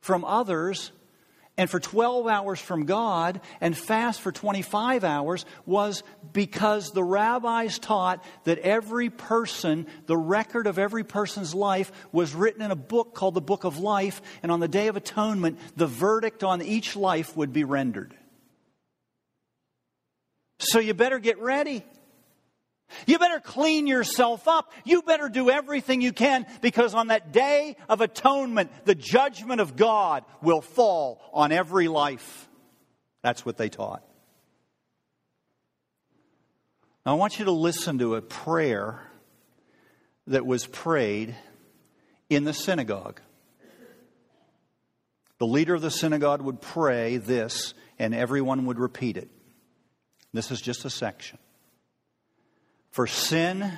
from 0.00 0.24
others 0.24 0.90
and 1.58 1.70
for 1.70 1.80
12 1.80 2.26
hours 2.26 2.60
from 2.60 2.84
God 2.84 3.40
and 3.60 3.76
fast 3.76 4.20
for 4.20 4.30
25 4.30 5.04
hours 5.04 5.46
was 5.64 6.02
because 6.32 6.90
the 6.90 7.04
rabbis 7.04 7.78
taught 7.78 8.22
that 8.44 8.58
every 8.58 9.08
person, 9.08 9.86
the 10.06 10.16
record 10.16 10.66
of 10.66 10.78
every 10.78 11.04
person's 11.04 11.54
life, 11.54 11.90
was 12.12 12.34
written 12.34 12.62
in 12.62 12.70
a 12.70 12.76
book 12.76 13.14
called 13.14 13.34
the 13.34 13.40
Book 13.40 13.64
of 13.64 13.78
Life, 13.78 14.20
and 14.42 14.52
on 14.52 14.60
the 14.60 14.68
Day 14.68 14.88
of 14.88 14.96
Atonement, 14.96 15.58
the 15.76 15.86
verdict 15.86 16.44
on 16.44 16.60
each 16.60 16.94
life 16.94 17.36
would 17.36 17.52
be 17.52 17.64
rendered. 17.64 18.14
So 20.58 20.78
you 20.78 20.94
better 20.94 21.18
get 21.18 21.38
ready. 21.38 21.84
You 23.06 23.18
better 23.18 23.40
clean 23.40 23.86
yourself 23.86 24.46
up. 24.48 24.72
You 24.84 25.02
better 25.02 25.28
do 25.28 25.50
everything 25.50 26.00
you 26.00 26.12
can 26.12 26.46
because 26.60 26.94
on 26.94 27.08
that 27.08 27.32
day 27.32 27.76
of 27.88 28.00
atonement, 28.00 28.70
the 28.84 28.94
judgment 28.94 29.60
of 29.60 29.76
God 29.76 30.24
will 30.42 30.60
fall 30.60 31.20
on 31.32 31.52
every 31.52 31.88
life. 31.88 32.48
That's 33.22 33.44
what 33.44 33.56
they 33.56 33.68
taught. 33.68 34.02
Now, 37.04 37.12
I 37.12 37.14
want 37.14 37.38
you 37.38 37.44
to 37.46 37.52
listen 37.52 37.98
to 37.98 38.16
a 38.16 38.22
prayer 38.22 39.00
that 40.26 40.44
was 40.44 40.66
prayed 40.66 41.36
in 42.28 42.44
the 42.44 42.52
synagogue. 42.52 43.20
The 45.38 45.46
leader 45.46 45.74
of 45.74 45.82
the 45.82 45.90
synagogue 45.90 46.40
would 46.40 46.60
pray 46.60 47.18
this, 47.18 47.74
and 47.98 48.14
everyone 48.14 48.66
would 48.66 48.78
repeat 48.78 49.16
it. 49.16 49.30
This 50.32 50.50
is 50.50 50.60
just 50.60 50.84
a 50.84 50.90
section. 50.90 51.38
For 52.96 53.06
sin 53.06 53.70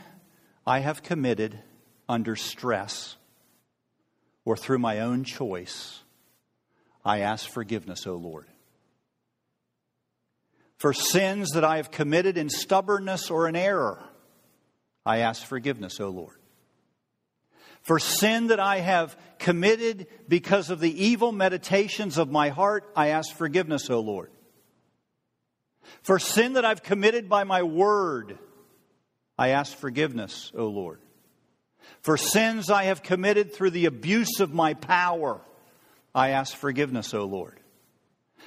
I 0.65 0.79
have 0.79 1.03
committed 1.03 1.59
under 2.09 2.37
stress 2.37 3.17
or 4.45 4.57
through 4.57 4.79
my 4.79 5.01
own 5.01 5.25
choice, 5.25 6.05
I 7.05 7.23
ask 7.23 7.51
forgiveness, 7.51 8.07
O 8.07 8.15
Lord. 8.15 8.47
For 10.77 10.93
sins 10.93 11.51
that 11.55 11.65
I 11.65 11.79
have 11.79 11.91
committed 11.91 12.39
in 12.39 12.49
stubbornness 12.49 13.29
or 13.29 13.49
in 13.49 13.57
error, 13.57 14.05
I 15.05 15.19
ask 15.19 15.45
forgiveness, 15.45 15.99
O 15.99 16.11
Lord. 16.11 16.39
For 17.83 17.99
sin 17.99 18.47
that 18.47 18.61
I 18.61 18.79
have 18.79 19.17
committed 19.41 20.07
because 20.29 20.71
of 20.71 20.79
the 20.79 21.07
evil 21.07 21.33
meditations 21.33 22.19
of 22.19 22.31
my 22.31 22.51
heart, 22.51 22.89
I 22.95 23.09
ask 23.09 23.35
forgiveness, 23.35 23.91
O 23.91 23.99
Lord. 23.99 24.31
For 26.03 26.21
sin 26.21 26.53
that 26.53 26.65
I've 26.65 26.85
committed 26.85 27.29
by 27.29 27.43
my 27.43 27.65
word, 27.65 28.39
I 29.39 29.51
ask 29.51 29.77
forgiveness, 29.77 30.51
O 30.57 30.67
Lord. 30.67 31.01
For 32.01 32.17
sins 32.17 32.71
I 32.71 32.85
have 32.85 33.03
committed 33.03 33.55
through 33.55 33.71
the 33.71 33.87
abuse 33.87 34.41
of 34.41 34.53
my 34.53 34.75
power, 34.75 35.41
I 36.15 36.31
ask 36.31 36.57
forgiveness, 36.57 37.15
O 37.15 37.25
Lord. 37.25 37.61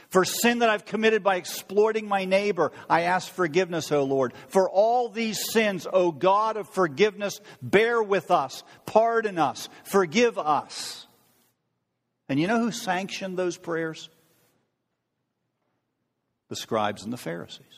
For 0.09 0.25
sin 0.25 0.59
that 0.59 0.69
I've 0.69 0.83
committed 0.83 1.23
by 1.23 1.37
exploiting 1.37 2.07
my 2.07 2.25
neighbor, 2.25 2.73
I 2.89 3.03
ask 3.03 3.31
forgiveness, 3.31 3.91
O 3.93 4.03
Lord. 4.03 4.33
For 4.49 4.69
all 4.69 5.07
these 5.07 5.39
sins, 5.51 5.87
O 5.91 6.11
God 6.11 6.57
of 6.57 6.67
forgiveness, 6.67 7.39
bear 7.61 8.03
with 8.03 8.29
us, 8.29 8.63
pardon 8.85 9.39
us, 9.39 9.69
forgive 9.85 10.37
us. 10.37 11.07
And 12.27 12.39
you 12.39 12.47
know 12.47 12.59
who 12.59 12.71
sanctioned 12.71 13.37
those 13.37 13.57
prayers? 13.57 14.09
The 16.49 16.57
scribes 16.57 17.03
and 17.03 17.13
the 17.13 17.17
Pharisees. 17.17 17.70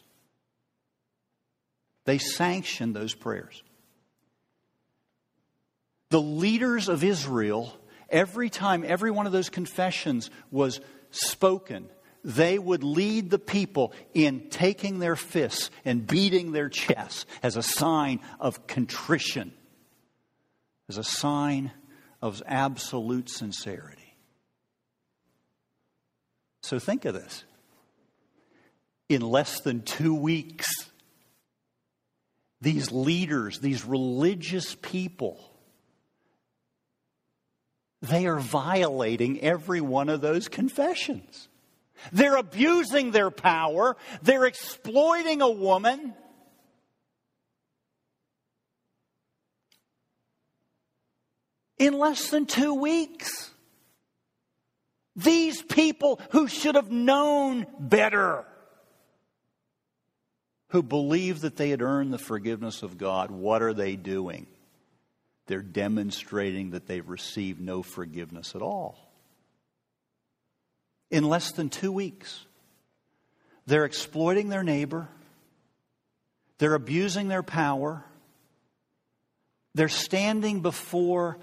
They 2.06 2.18
sanctioned 2.18 2.96
those 2.96 3.14
prayers. 3.14 3.64
The 6.10 6.22
leaders 6.22 6.90
of 6.90 7.04
Israel, 7.04 7.74
every 8.10 8.50
time 8.50 8.84
every 8.86 9.12
one 9.12 9.26
of 9.26 9.32
those 9.32 9.50
confessions 9.50 10.30
was 10.52 10.80
spoken, 11.12 11.90
they 12.24 12.58
would 12.60 12.84
lead 12.84 13.30
the 13.30 13.40
people 13.40 13.94
in 14.14 14.50
taking 14.50 15.00
their 15.00 15.16
fists 15.16 15.70
and 15.84 16.06
beating 16.06 16.52
their 16.52 16.70
chests 16.70 17.26
as 17.42 17.58
a 17.58 17.64
sign 17.64 18.20
of 18.40 18.68
contrition, 18.68 19.54
as 20.88 20.98
a 20.98 21.04
sign 21.04 21.72
of 22.22 22.42
absolute 22.46 23.30
sincerity. 23.30 24.16
So 26.62 26.80
think 26.80 27.06
of 27.06 27.14
this. 27.14 27.44
In 29.10 29.22
less 29.22 29.60
than 29.60 29.82
two 29.82 30.16
weeks, 30.16 30.66
these 32.64 32.92
leaders, 32.92 33.60
these 33.60 33.84
religious 33.84 34.76
people, 34.82 35.38
they 38.02 38.26
are 38.26 38.40
violating 38.40 39.42
every 39.42 39.82
one 39.82 40.08
of 40.08 40.22
those 40.22 40.48
confessions. 40.48 41.50
They're 42.14 42.38
abusing 42.38 43.12
their 43.12 43.32
power. 43.32 43.98
They're 44.22 44.46
exploiting 44.46 45.42
a 45.42 45.50
woman. 45.50 46.14
In 51.78 51.98
less 52.00 52.30
than 52.30 52.46
two 52.46 52.74
weeks. 52.74 53.52
These 55.18 55.62
people 55.62 56.20
who 56.32 56.48
should 56.48 56.76
have 56.76 56.92
known 56.92 57.68
better 57.78 58.46
who 60.74 60.82
believe 60.82 61.42
that 61.42 61.56
they 61.56 61.70
had 61.70 61.84
earned 61.84 62.12
the 62.12 62.18
forgiveness 62.18 62.82
of 62.82 62.98
God, 62.98 63.30
what 63.30 63.62
are 63.62 63.76
they 63.76 63.96
doing? 63.96 64.48
They're 65.46 65.62
demonstrating 65.62 66.72
that 66.72 66.88
they've 66.88 67.08
received 67.08 67.62
no 67.62 67.84
forgiveness 67.84 68.56
at 68.56 68.64
all. 68.64 68.98
In 71.12 71.30
less 71.30 71.52
than 71.52 71.70
two 71.70 71.92
weeks, 71.92 72.44
they're 73.68 73.86
exploiting 73.86 74.50
their 74.50 74.64
neighbor, 74.64 75.08
they're 76.58 76.74
abusing 76.74 77.28
their 77.28 77.44
power, 77.44 78.04
they're 79.76 79.90
standing 79.90 80.62
before 80.62 81.38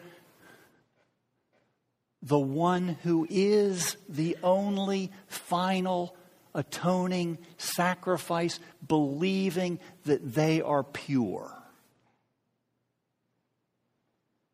the 2.21 2.37
one 2.37 2.99
who 3.05 3.29
is 3.31 3.97
the 4.09 4.37
only 4.43 5.13
final 5.29 6.17
atoning 6.55 7.39
sacrifice, 7.59 8.61
believing 8.87 9.79
that 10.05 10.35
they 10.35 10.61
are 10.63 10.83
pure. 10.83 11.53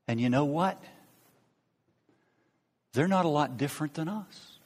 And 0.09 0.21
you 0.21 0.31
know 0.31 0.45
what? 0.45 0.83
They're 2.93 3.09
not 3.09 3.25
a 3.25 3.29
lot 3.29 3.57
different 3.57 3.95
than 3.95 4.09
us. 4.09 4.59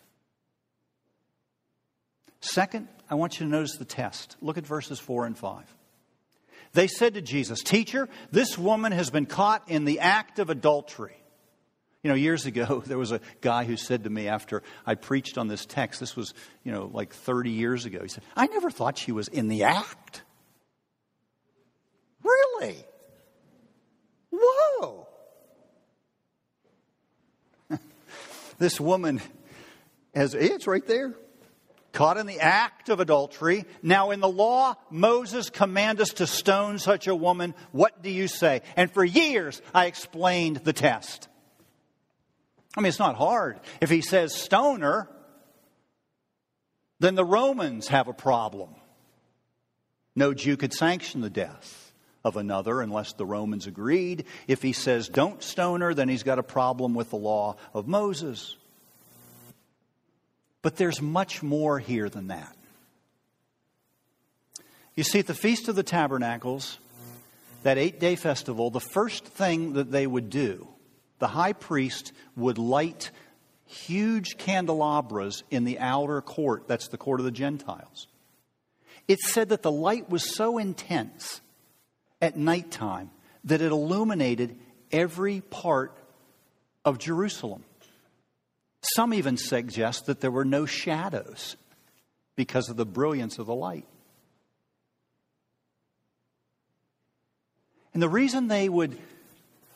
Second, 2.41 2.89
I 3.09 3.17
want 3.17 3.39
you 3.39 3.47
to 3.47 3.51
notice 3.51 3.77
the 3.77 3.85
test. 3.85 4.37
Look 4.41 4.57
at 4.57 4.67
verses 4.67 4.99
4 4.99 5.27
and 5.27 5.37
5. 5.37 5.65
They 6.73 6.87
said 6.87 7.15
to 7.15 7.23
Jesus, 7.23 7.63
Teacher, 7.63 8.09
this 8.31 8.57
woman 8.57 8.93
has 8.93 9.11
been 9.11 9.27
caught 9.27 9.69
in 9.69 9.85
the 9.85 10.01
act 10.01 10.39
of 10.39 10.51
adultery. 10.51 11.20
You 12.03 12.09
know, 12.09 12.15
years 12.15 12.47
ago, 12.47 12.83
there 12.87 12.99
was 12.99 13.13
a 13.13 13.21
guy 13.41 13.65
who 13.65 13.77
said 13.77 14.05
to 14.05 14.11
me 14.11 14.29
after 14.29 14.63
I 14.87 14.95
preached 14.95 15.39
on 15.39 15.49
this 15.49 15.67
text, 15.67 16.01
this 16.01 16.17
was, 16.17 16.35
you 16.65 16.73
know, 16.73 16.91
like 16.93 17.13
30 17.13 17.51
years 17.51 17.85
ago, 17.85 18.01
he 18.03 18.09
said, 18.09 18.25
I 18.37 18.47
never 18.47 18.71
thought 18.71 18.99
she 18.99 19.13
was 19.13 19.29
in 19.29 19.49
the 19.49 19.65
act. 19.65 20.23
Really? 22.23 22.77
Whoa. 24.33 25.09
this 28.59 28.81
woman 28.81 29.21
has, 30.15 30.35
it's 30.35 30.67
right 30.67 30.87
there. 30.87 31.15
Caught 31.93 32.19
in 32.19 32.27
the 32.27 32.39
act 32.39 32.89
of 32.89 33.01
adultery. 33.01 33.65
Now, 33.83 34.13
in 34.13 34.21
the 34.21 34.29
law, 34.29 34.77
Moses 34.91 35.51
commanded 35.51 36.03
us 36.03 36.11
to 36.15 36.27
stone 36.27 36.79
such 36.79 37.09
a 37.09 37.17
woman. 37.17 37.53
What 37.73 38.01
do 38.01 38.11
you 38.11 38.29
say? 38.29 38.63
And 38.77 38.93
for 38.93 39.05
years, 39.05 39.61
I 39.75 39.87
explained 39.87 40.59
the 40.59 40.73
test. 40.73 41.29
I 42.77 42.81
mean, 42.81 42.89
it's 42.89 42.99
not 42.99 43.17
hard. 43.17 43.59
If 43.81 43.91
he 43.91 44.01
says 44.01 44.35
stoner, 44.35 45.09
then 47.01 47.15
the 47.15 47.25
Romans 47.25 47.89
have 47.89 48.09
a 48.09 48.13
problem. 48.13 48.71
No 50.15 50.35
Jew 50.35 50.57
could 50.57 50.73
sanction 50.73 51.21
the 51.21 51.31
death 51.31 51.93
of 52.25 52.37
another 52.37 52.81
unless 52.81 53.13
the 53.15 53.27
Romans 53.27 53.67
agreed. 53.67 54.25
If 54.47 54.63
he 54.63 54.73
says 54.73 55.09
don't 55.09 55.43
stone 55.43 55.81
her, 55.81 55.95
then 55.95 56.09
he's 56.09 56.23
got 56.23 56.39
a 56.39 56.43
problem 56.43 56.95
with 56.95 57.11
the 57.11 57.17
law 57.17 57.57
of 57.75 57.89
Moses. 57.89 58.57
But 60.63 60.77
there's 60.77 61.01
much 61.01 61.43
more 61.43 61.79
here 61.79 62.09
than 62.09 62.29
that. 62.29 62.57
You 64.95 65.05
see, 65.05 65.21
at 65.21 65.27
the 65.27 65.35
Feast 65.35 65.69
of 65.69 65.77
the 65.77 65.83
Tabernacles, 65.83 66.79
that 67.63 67.79
eight 67.79 67.99
day 67.99 68.17
festival, 68.17 68.71
the 68.71 68.81
first 68.81 69.25
thing 69.25 69.73
that 69.75 69.91
they 69.91 70.07
would 70.07 70.29
do 70.29 70.69
the 71.21 71.29
high 71.29 71.53
priest 71.53 72.13
would 72.35 72.59
light 72.59 73.13
huge 73.67 74.37
candelabras 74.37 75.45
in 75.51 75.65
the 75.65 75.79
outer 75.79 76.21
court. 76.21 76.67
That's 76.67 76.89
the 76.89 76.99
court 76.99 77.21
of 77.21 77.25
the 77.25 77.31
Gentiles. 77.31 78.09
It 79.07 79.21
said 79.21 79.51
that 79.51 79.63
the 79.63 79.71
light 79.71 80.11
was 80.11 80.35
so 80.35 80.59
intense 80.59 81.41
at 82.21 82.37
nighttime 82.37 83.11
that 83.45 83.63
it 83.63 83.71
illuminated 83.71 84.59
every 84.91 85.41
part 85.41 85.97
of 86.85 86.99
Jerusalem. 86.99 87.65
Some 88.83 89.15
even 89.15 89.37
suggest 89.37 90.07
that 90.07 90.21
there 90.21 90.31
were 90.31 90.45
no 90.45 90.67
shadows 90.67 91.57
because 92.35 92.69
of 92.69 92.77
the 92.77 92.87
brilliance 92.87 93.39
of 93.39 93.47
the 93.47 93.55
light. 93.55 93.87
And 97.93 98.03
the 98.03 98.09
reason 98.09 98.49
they 98.49 98.69
would 98.69 98.99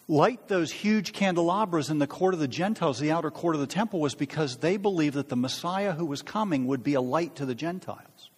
light 0.09 0.49
those 0.49 0.71
huge 0.71 1.12
candelabras 1.12 1.90
in 1.90 1.99
the 1.99 2.07
court 2.07 2.35
of 2.35 2.40
the 2.40 2.49
Gentiles, 2.49 2.99
the 2.99 3.12
outer 3.12 3.31
court 3.31 3.55
of 3.55 3.61
the 3.61 3.67
temple, 3.67 4.01
was 4.01 4.14
because 4.14 4.59
they 4.59 4.77
believed 4.77 5.17
that 5.17 5.29
the 5.29 5.37
Messiah 5.37 5.93
who 5.93 6.07
was 6.07 6.23
coming 6.23 6.67
would 6.67 6.83
be 6.83 6.95
a 6.95 7.01
light 7.01 7.37
to 7.37 7.47
the 7.47 7.55
Gentiles. 7.55 8.31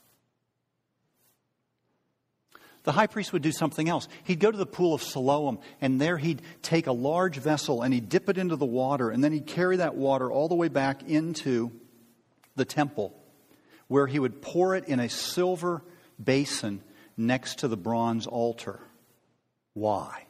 the 2.87 2.93
high 2.93 3.09
priest 3.09 3.33
would 3.33 3.43
do 3.43 3.51
something 3.51 3.89
else. 3.89 4.07
He'd 4.23 4.39
go 4.39 4.51
to 4.51 4.57
the 4.57 4.65
pool 4.65 4.95
of 4.95 5.03
Siloam, 5.03 5.59
and 5.81 6.01
there 6.01 6.17
he'd 6.17 6.41
take 6.63 6.87
a 6.87 6.93
large 6.93 7.37
vessel 7.37 7.83
and 7.83 7.93
he'd 7.93 8.09
dip 8.09 8.29
it 8.29 8.39
into 8.39 8.55
the 8.55 8.65
water, 8.65 9.11
and 9.11 9.23
then 9.23 9.33
he'd 9.33 9.49
carry 9.49 9.79
that 9.79 9.97
water 9.97 10.31
all 10.31 10.49
the 10.49 10.55
way 10.55 10.69
back 10.69 11.03
into 11.03 11.73
the 12.55 12.65
temple, 12.65 13.13
where 13.89 14.07
he 14.07 14.21
would 14.21 14.41
pour 14.41 14.77
it 14.77 14.85
in 14.87 15.01
a 15.01 15.09
silver 15.09 15.83
basin 16.23 16.81
next 17.17 17.59
to 17.59 17.69
the 17.69 17.77
bronze 17.77 18.29
altar. 18.29 18.79
Why? 19.75 20.26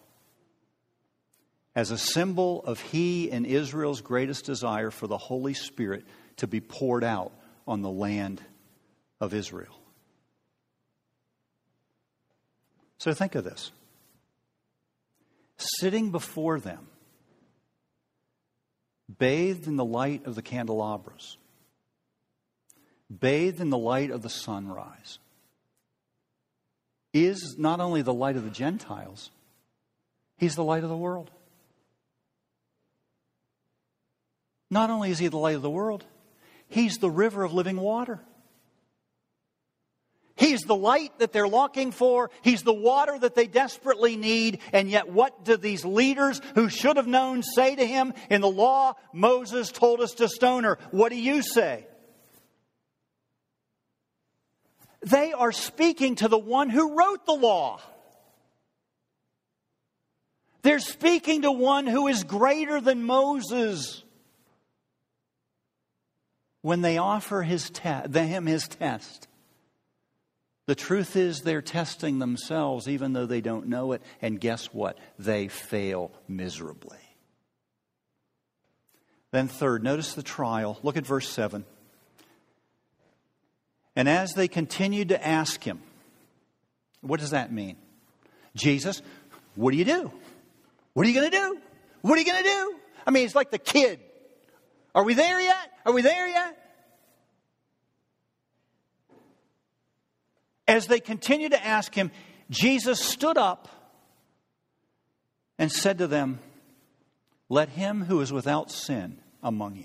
As 1.76 1.90
a 1.90 1.98
symbol 1.98 2.64
of 2.64 2.80
he 2.80 3.30
and 3.30 3.44
Israel's 3.44 4.00
greatest 4.00 4.46
desire 4.46 4.90
for 4.90 5.06
the 5.06 5.18
Holy 5.18 5.52
Spirit 5.52 6.06
to 6.38 6.46
be 6.46 6.58
poured 6.58 7.04
out 7.04 7.32
on 7.68 7.82
the 7.82 7.90
land 7.90 8.42
of 9.20 9.34
Israel. 9.34 9.78
So 12.96 13.12
think 13.12 13.34
of 13.34 13.44
this 13.44 13.72
sitting 15.58 16.10
before 16.10 16.60
them, 16.60 16.86
bathed 19.18 19.66
in 19.66 19.76
the 19.76 19.84
light 19.84 20.26
of 20.26 20.34
the 20.34 20.42
candelabras, 20.42 21.36
bathed 23.10 23.60
in 23.60 23.68
the 23.68 23.78
light 23.78 24.10
of 24.10 24.22
the 24.22 24.30
sunrise, 24.30 25.18
is 27.12 27.56
not 27.58 27.80
only 27.80 28.00
the 28.00 28.14
light 28.14 28.36
of 28.36 28.44
the 28.44 28.50
Gentiles, 28.50 29.30
he's 30.38 30.54
the 30.54 30.64
light 30.64 30.82
of 30.82 30.88
the 30.88 30.96
world. 30.96 31.30
Not 34.70 34.90
only 34.90 35.10
is 35.10 35.18
he 35.18 35.28
the 35.28 35.36
light 35.36 35.56
of 35.56 35.62
the 35.62 35.70
world, 35.70 36.04
he's 36.68 36.98
the 36.98 37.10
river 37.10 37.44
of 37.44 37.52
living 37.52 37.78
water. 37.78 38.20
He's 40.36 40.60
the 40.62 40.76
light 40.76 41.18
that 41.18 41.32
they're 41.32 41.48
longing 41.48 41.92
for. 41.92 42.30
He's 42.42 42.62
the 42.62 42.74
water 42.74 43.18
that 43.18 43.34
they 43.34 43.46
desperately 43.46 44.16
need. 44.16 44.60
And 44.70 44.90
yet, 44.90 45.08
what 45.08 45.46
do 45.46 45.56
these 45.56 45.82
leaders 45.82 46.42
who 46.54 46.68
should 46.68 46.98
have 46.98 47.06
known 47.06 47.42
say 47.42 47.74
to 47.74 47.86
him? 47.86 48.12
In 48.28 48.42
the 48.42 48.50
law, 48.50 48.94
Moses 49.14 49.72
told 49.72 50.02
us 50.02 50.12
to 50.14 50.28
stone 50.28 50.64
her. 50.64 50.78
What 50.90 51.08
do 51.08 51.16
you 51.16 51.40
say? 51.40 51.86
They 55.00 55.32
are 55.32 55.52
speaking 55.52 56.16
to 56.16 56.28
the 56.28 56.38
one 56.38 56.68
who 56.68 56.98
wrote 56.98 57.24
the 57.24 57.32
law. 57.32 57.80
They're 60.60 60.80
speaking 60.80 61.42
to 61.42 61.52
one 61.52 61.86
who 61.86 62.08
is 62.08 62.24
greater 62.24 62.80
than 62.80 63.04
Moses 63.04 64.02
when 66.66 66.80
they 66.80 66.98
offer 66.98 67.42
his 67.42 67.70
te- 67.70 68.10
him 68.12 68.46
his 68.46 68.66
test. 68.66 69.28
The 70.66 70.74
truth 70.74 71.14
is, 71.14 71.42
they're 71.42 71.62
testing 71.62 72.18
themselves 72.18 72.88
even 72.88 73.12
though 73.12 73.24
they 73.24 73.40
don't 73.40 73.68
know 73.68 73.92
it. 73.92 74.02
And 74.20 74.40
guess 74.40 74.66
what? 74.74 74.98
They 75.16 75.46
fail 75.46 76.10
miserably. 76.26 76.98
Then, 79.30 79.46
third, 79.46 79.84
notice 79.84 80.14
the 80.14 80.24
trial. 80.24 80.80
Look 80.82 80.96
at 80.96 81.06
verse 81.06 81.28
7. 81.28 81.64
And 83.94 84.08
as 84.08 84.32
they 84.32 84.48
continued 84.48 85.10
to 85.10 85.24
ask 85.24 85.62
him, 85.62 85.80
what 87.00 87.20
does 87.20 87.30
that 87.30 87.52
mean? 87.52 87.76
Jesus, 88.56 89.02
what 89.54 89.70
do 89.70 89.76
you 89.76 89.84
do? 89.84 90.10
What 90.94 91.06
are 91.06 91.08
you 91.08 91.14
going 91.14 91.30
to 91.30 91.36
do? 91.36 91.58
What 92.00 92.16
are 92.16 92.20
you 92.20 92.26
going 92.26 92.42
to 92.42 92.50
do? 92.50 92.74
I 93.06 93.12
mean, 93.12 93.24
it's 93.24 93.36
like 93.36 93.52
the 93.52 93.58
kid. 93.60 94.00
Are 94.96 95.04
we 95.04 95.12
there 95.12 95.38
yet? 95.38 95.72
Are 95.84 95.92
we 95.92 96.00
there 96.00 96.26
yet? 96.26 96.56
As 100.66 100.86
they 100.86 101.00
continued 101.00 101.52
to 101.52 101.64
ask 101.64 101.94
him, 101.94 102.10
Jesus 102.48 102.98
stood 102.98 103.36
up 103.36 103.68
and 105.58 105.70
said 105.70 105.98
to 105.98 106.06
them, 106.06 106.40
Let 107.50 107.68
him 107.68 108.04
who 108.04 108.22
is 108.22 108.32
without 108.32 108.70
sin 108.70 109.18
among 109.42 109.76
you 109.76 109.84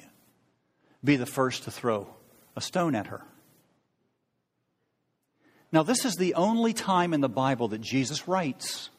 be 1.04 1.18
the 1.18 1.26
first 1.26 1.64
to 1.64 1.72
throw 1.72 2.08
a 2.56 2.62
stone 2.62 2.96
at 2.96 3.08
her. 3.08 3.22
Now, 5.74 5.84
this 5.84 6.06
is 6.06 6.16
the 6.16 6.36
only 6.36 6.74
time 6.74 7.14
in 7.14 7.20
the 7.20 7.30
Bible 7.30 7.68
that 7.70 7.82
Jesus 7.82 8.30
writes. 8.30 8.90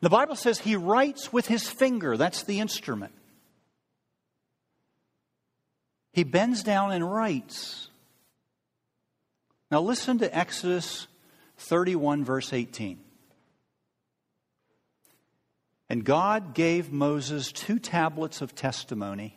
The 0.00 0.10
Bible 0.10 0.36
says 0.36 0.60
he 0.60 0.76
writes 0.76 1.32
with 1.32 1.48
his 1.48 1.68
finger, 1.68 2.16
that's 2.16 2.44
the 2.44 2.60
instrument. 2.60 3.12
He 6.12 6.24
bends 6.24 6.62
down 6.62 6.92
and 6.92 7.10
writes. 7.10 7.88
Now 9.70 9.80
listen 9.80 10.18
to 10.18 10.36
Exodus 10.36 11.06
31, 11.58 12.24
verse 12.24 12.52
18. 12.52 12.98
And 15.88 16.04
God 16.04 16.54
gave 16.54 16.92
Moses 16.92 17.52
two 17.52 17.78
tablets 17.78 18.40
of 18.40 18.54
testimony 18.54 19.36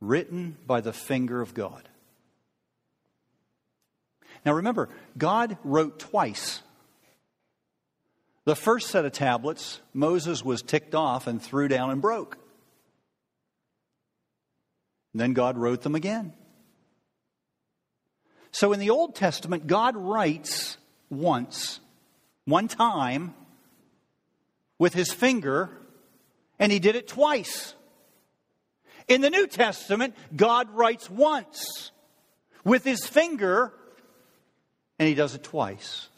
written 0.00 0.56
by 0.66 0.80
the 0.80 0.92
finger 0.92 1.40
of 1.40 1.54
God. 1.54 1.88
Now 4.44 4.52
remember, 4.54 4.88
God 5.16 5.56
wrote 5.64 5.98
twice. 5.98 6.62
The 8.44 8.54
first 8.54 8.90
set 8.90 9.04
of 9.04 9.12
tablets, 9.12 9.80
Moses 9.92 10.44
was 10.44 10.62
ticked 10.62 10.94
off 10.94 11.26
and 11.26 11.42
threw 11.42 11.66
down 11.66 11.90
and 11.90 12.00
broke. 12.00 12.38
And 15.16 15.20
then 15.22 15.32
God 15.32 15.56
wrote 15.56 15.80
them 15.80 15.94
again. 15.94 16.34
So 18.50 18.74
in 18.74 18.80
the 18.80 18.90
Old 18.90 19.14
Testament, 19.14 19.66
God 19.66 19.96
writes 19.96 20.76
once, 21.08 21.80
one 22.44 22.68
time, 22.68 23.32
with 24.78 24.92
his 24.92 25.10
finger, 25.10 25.70
and 26.58 26.70
he 26.70 26.78
did 26.78 26.96
it 26.96 27.08
twice. 27.08 27.72
In 29.08 29.22
the 29.22 29.30
New 29.30 29.46
Testament, 29.46 30.14
God 30.36 30.68
writes 30.72 31.08
once 31.08 31.92
with 32.62 32.84
his 32.84 33.06
finger, 33.06 33.72
and 34.98 35.08
he 35.08 35.14
does 35.14 35.34
it 35.34 35.42
twice. 35.42 36.10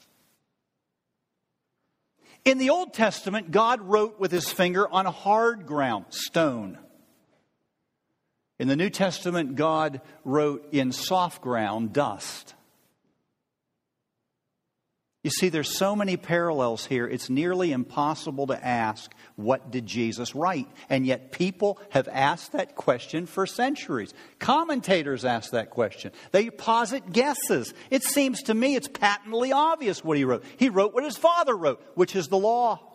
In 2.44 2.58
the 2.58 2.70
Old 2.70 2.94
Testament, 2.94 3.52
God 3.52 3.80
wrote 3.80 4.18
with 4.18 4.32
his 4.32 4.50
finger 4.50 4.88
on 4.88 5.06
hard 5.06 5.66
ground, 5.66 6.06
stone. 6.08 6.78
In 8.59 8.68
the 8.68 8.77
New 8.77 8.90
Testament, 8.90 9.55
God 9.55 10.01
wrote 10.25 10.68
in 10.73 10.90
soft 10.92 11.42
ground, 11.42 11.92
dust. 11.92 12.55
You 15.25 15.31
see, 15.31 15.49
there's 15.49 15.77
so 15.77 15.94
many 15.94 16.16
parallels 16.16 16.87
here, 16.87 17.07
it's 17.07 17.29
nearly 17.29 17.73
impossible 17.73 18.47
to 18.47 18.64
ask, 18.66 19.12
what 19.37 19.71
did 19.71 19.85
Jesus 19.85 20.35
write? 20.35 20.68
And 20.88 21.05
yet, 21.05 21.33
people 21.33 21.79
have 21.90 22.09
asked 22.09 22.53
that 22.53 22.77
question 22.77 23.27
for 23.27 23.44
centuries. 23.44 24.14
Commentators 24.38 25.25
ask 25.25 25.51
that 25.51 25.71
question. 25.71 26.12
They 26.31 26.51
posit 26.51 27.12
guesses. 27.12 27.75
It 27.90 28.05
seems 28.05 28.44
to 28.44 28.55
me 28.55 28.75
it's 28.75 28.88
patently 28.88 29.53
obvious 29.53 30.03
what 30.03 30.16
he 30.16 30.25
wrote. 30.25 30.44
He 30.57 30.68
wrote 30.68 30.94
what 30.94 31.05
his 31.05 31.16
father 31.16 31.57
wrote, 31.57 31.83
which 31.94 32.16
is 32.16 32.29
the 32.29 32.38
law. 32.38 32.88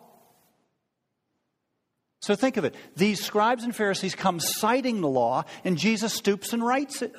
So 2.24 2.34
think 2.34 2.56
of 2.56 2.64
it. 2.64 2.74
These 2.96 3.22
scribes 3.22 3.64
and 3.64 3.76
Pharisees 3.76 4.14
come 4.14 4.40
citing 4.40 5.02
the 5.02 5.08
law, 5.08 5.44
and 5.62 5.76
Jesus 5.76 6.14
stoops 6.14 6.54
and 6.54 6.64
writes 6.64 7.02
it. 7.02 7.14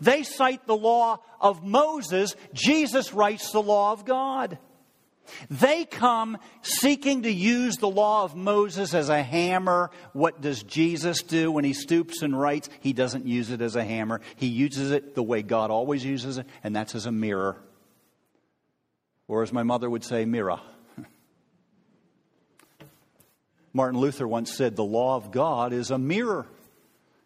They 0.00 0.22
cite 0.22 0.66
the 0.66 0.74
law 0.74 1.20
of 1.38 1.62
Moses, 1.62 2.34
Jesus 2.54 3.12
writes 3.12 3.52
the 3.52 3.60
law 3.60 3.92
of 3.92 4.06
God. 4.06 4.56
They 5.50 5.84
come 5.84 6.38
seeking 6.62 7.24
to 7.24 7.30
use 7.30 7.76
the 7.76 7.88
law 7.88 8.24
of 8.24 8.34
Moses 8.34 8.94
as 8.94 9.10
a 9.10 9.22
hammer. 9.22 9.90
What 10.14 10.40
does 10.40 10.62
Jesus 10.62 11.22
do 11.22 11.52
when 11.52 11.64
he 11.64 11.74
stoops 11.74 12.22
and 12.22 12.38
writes? 12.38 12.70
He 12.80 12.94
doesn't 12.94 13.26
use 13.26 13.50
it 13.50 13.60
as 13.60 13.76
a 13.76 13.84
hammer. 13.84 14.22
He 14.36 14.46
uses 14.46 14.92
it 14.92 15.14
the 15.14 15.22
way 15.22 15.42
God 15.42 15.70
always 15.70 16.02
uses 16.02 16.38
it, 16.38 16.46
and 16.62 16.74
that's 16.74 16.94
as 16.94 17.04
a 17.04 17.12
mirror. 17.12 17.58
Or 19.28 19.42
as 19.42 19.52
my 19.52 19.62
mother 19.62 19.90
would 19.90 20.04
say, 20.04 20.24
mirror. 20.24 20.60
Martin 23.74 24.00
Luther 24.00 24.26
once 24.26 24.56
said, 24.56 24.76
The 24.76 24.84
law 24.84 25.16
of 25.16 25.32
God 25.32 25.72
is 25.72 25.90
a 25.90 25.98
mirror 25.98 26.46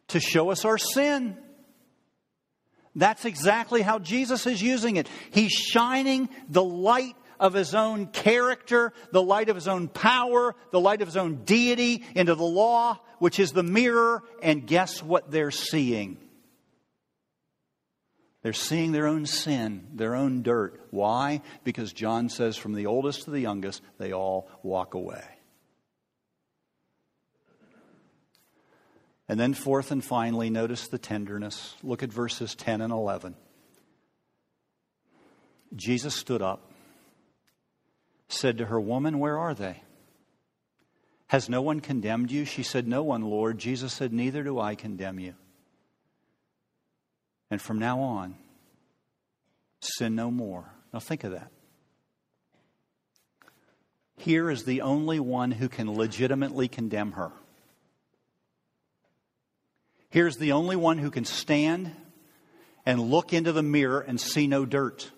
to 0.08 0.18
show 0.18 0.50
us 0.50 0.64
our 0.64 0.78
sin. 0.78 1.36
That's 2.96 3.26
exactly 3.26 3.82
how 3.82 3.98
Jesus 3.98 4.46
is 4.46 4.60
using 4.60 4.96
it. 4.96 5.08
He's 5.30 5.52
shining 5.52 6.30
the 6.48 6.64
light 6.64 7.14
of 7.38 7.52
his 7.52 7.74
own 7.74 8.06
character, 8.06 8.92
the 9.12 9.22
light 9.22 9.50
of 9.50 9.54
his 9.54 9.68
own 9.68 9.86
power, 9.88 10.56
the 10.72 10.80
light 10.80 11.02
of 11.02 11.06
his 11.06 11.16
own 11.16 11.44
deity 11.44 12.02
into 12.16 12.34
the 12.34 12.42
law, 12.42 12.98
which 13.18 13.38
is 13.38 13.52
the 13.52 13.62
mirror, 13.62 14.22
and 14.42 14.66
guess 14.66 15.02
what 15.02 15.30
they're 15.30 15.52
seeing? 15.52 16.16
They're 18.42 18.52
seeing 18.54 18.92
their 18.92 19.06
own 19.06 19.26
sin, 19.26 19.88
their 19.94 20.14
own 20.14 20.42
dirt. 20.42 20.88
Why? 20.90 21.42
Because 21.62 21.92
John 21.92 22.30
says, 22.30 22.56
from 22.56 22.72
the 22.72 22.86
oldest 22.86 23.24
to 23.24 23.30
the 23.30 23.40
youngest, 23.40 23.82
they 23.98 24.12
all 24.12 24.48
walk 24.62 24.94
away. 24.94 25.37
And 29.28 29.38
then, 29.38 29.52
fourth 29.52 29.90
and 29.90 30.02
finally, 30.02 30.48
notice 30.48 30.88
the 30.88 30.98
tenderness. 30.98 31.74
Look 31.82 32.02
at 32.02 32.10
verses 32.10 32.54
10 32.54 32.80
and 32.80 32.92
11. 32.92 33.36
Jesus 35.76 36.14
stood 36.14 36.40
up, 36.40 36.70
said 38.28 38.58
to 38.58 38.66
her, 38.66 38.80
Woman, 38.80 39.18
where 39.18 39.38
are 39.38 39.52
they? 39.52 39.82
Has 41.26 41.50
no 41.50 41.60
one 41.60 41.80
condemned 41.80 42.30
you? 42.30 42.46
She 42.46 42.62
said, 42.62 42.88
No 42.88 43.02
one, 43.02 43.22
Lord. 43.22 43.58
Jesus 43.58 43.92
said, 43.92 44.14
Neither 44.14 44.42
do 44.42 44.58
I 44.58 44.74
condemn 44.74 45.20
you. 45.20 45.34
And 47.50 47.60
from 47.60 47.78
now 47.78 48.00
on, 48.00 48.34
sin 49.80 50.14
no 50.14 50.30
more. 50.30 50.64
Now 50.92 51.00
think 51.00 51.24
of 51.24 51.32
that. 51.32 51.50
Here 54.16 54.50
is 54.50 54.64
the 54.64 54.80
only 54.80 55.20
one 55.20 55.50
who 55.50 55.68
can 55.68 55.94
legitimately 55.94 56.68
condemn 56.68 57.12
her. 57.12 57.30
Here's 60.10 60.36
the 60.36 60.52
only 60.52 60.76
one 60.76 60.98
who 60.98 61.10
can 61.10 61.24
stand 61.24 61.94
and 62.86 63.00
look 63.00 63.32
into 63.32 63.52
the 63.52 63.62
mirror 63.62 64.00
and 64.00 64.20
see 64.20 64.46
no 64.46 64.64
dirt. 64.64 65.10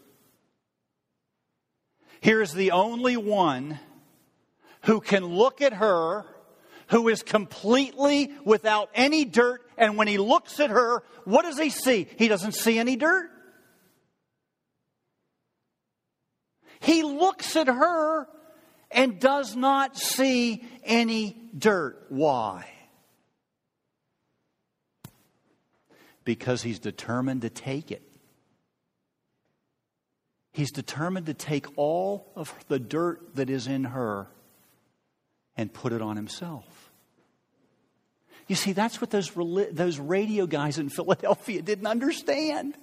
Here's 2.20 2.52
the 2.52 2.72
only 2.72 3.16
one 3.16 3.78
who 4.82 5.00
can 5.00 5.24
look 5.24 5.62
at 5.62 5.74
her 5.74 6.24
who 6.88 7.08
is 7.08 7.22
completely 7.22 8.32
without 8.44 8.90
any 8.94 9.24
dirt. 9.24 9.62
And 9.78 9.96
when 9.96 10.08
he 10.08 10.18
looks 10.18 10.58
at 10.58 10.70
her, 10.70 11.04
what 11.24 11.42
does 11.42 11.58
he 11.58 11.70
see? 11.70 12.08
He 12.18 12.28
doesn't 12.28 12.52
see 12.52 12.78
any 12.78 12.96
dirt. 12.96 13.30
He 16.80 17.02
looks 17.02 17.54
at 17.56 17.68
her 17.68 18.26
and 18.90 19.20
does 19.20 19.54
not 19.54 19.96
see 19.96 20.64
any 20.82 21.36
dirt. 21.56 22.06
Why? 22.08 22.66
Because 26.30 26.62
he's 26.62 26.78
determined 26.78 27.42
to 27.42 27.50
take 27.50 27.90
it. 27.90 28.02
He's 30.52 30.70
determined 30.70 31.26
to 31.26 31.34
take 31.34 31.66
all 31.74 32.30
of 32.36 32.54
the 32.68 32.78
dirt 32.78 33.34
that 33.34 33.50
is 33.50 33.66
in 33.66 33.82
her 33.82 34.28
and 35.56 35.74
put 35.74 35.92
it 35.92 36.00
on 36.00 36.14
himself. 36.14 36.92
You 38.46 38.54
see, 38.54 38.70
that's 38.70 39.00
what 39.00 39.10
those, 39.10 39.32
those 39.72 39.98
radio 39.98 40.46
guys 40.46 40.78
in 40.78 40.88
Philadelphia 40.96 41.62
didn't 41.62 41.88
understand. 41.88 42.76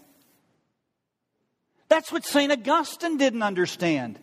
That's 1.88 2.12
what 2.12 2.26
St. 2.26 2.52
Augustine 2.52 3.16
didn't 3.16 3.44
understand. 3.44 4.20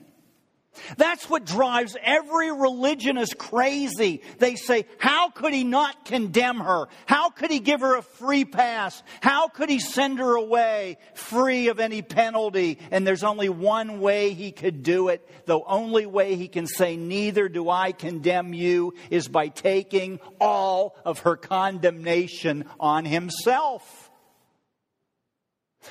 That's 0.96 1.28
what 1.28 1.44
drives 1.44 1.96
every 2.02 2.52
religionist 2.52 3.38
crazy. 3.38 4.22
They 4.38 4.56
say, 4.56 4.86
how 4.98 5.30
could 5.30 5.52
he 5.52 5.64
not 5.64 6.04
condemn 6.04 6.58
her? 6.58 6.86
How 7.06 7.30
could 7.30 7.50
he 7.50 7.60
give 7.60 7.80
her 7.80 7.96
a 7.96 8.02
free 8.02 8.44
pass? 8.44 9.02
How 9.20 9.48
could 9.48 9.68
he 9.68 9.78
send 9.78 10.18
her 10.18 10.36
away 10.36 10.98
free 11.14 11.68
of 11.68 11.80
any 11.80 12.02
penalty? 12.02 12.78
And 12.90 13.06
there's 13.06 13.24
only 13.24 13.48
one 13.48 14.00
way 14.00 14.34
he 14.34 14.52
could 14.52 14.82
do 14.82 15.08
it. 15.08 15.28
The 15.46 15.60
only 15.60 16.06
way 16.06 16.36
he 16.36 16.48
can 16.48 16.66
say, 16.66 16.96
neither 16.96 17.48
do 17.48 17.68
I 17.70 17.92
condemn 17.92 18.54
you 18.54 18.94
is 19.10 19.28
by 19.28 19.48
taking 19.48 20.20
all 20.40 20.96
of 21.04 21.20
her 21.20 21.36
condemnation 21.36 22.64
on 22.78 23.04
himself. 23.04 24.03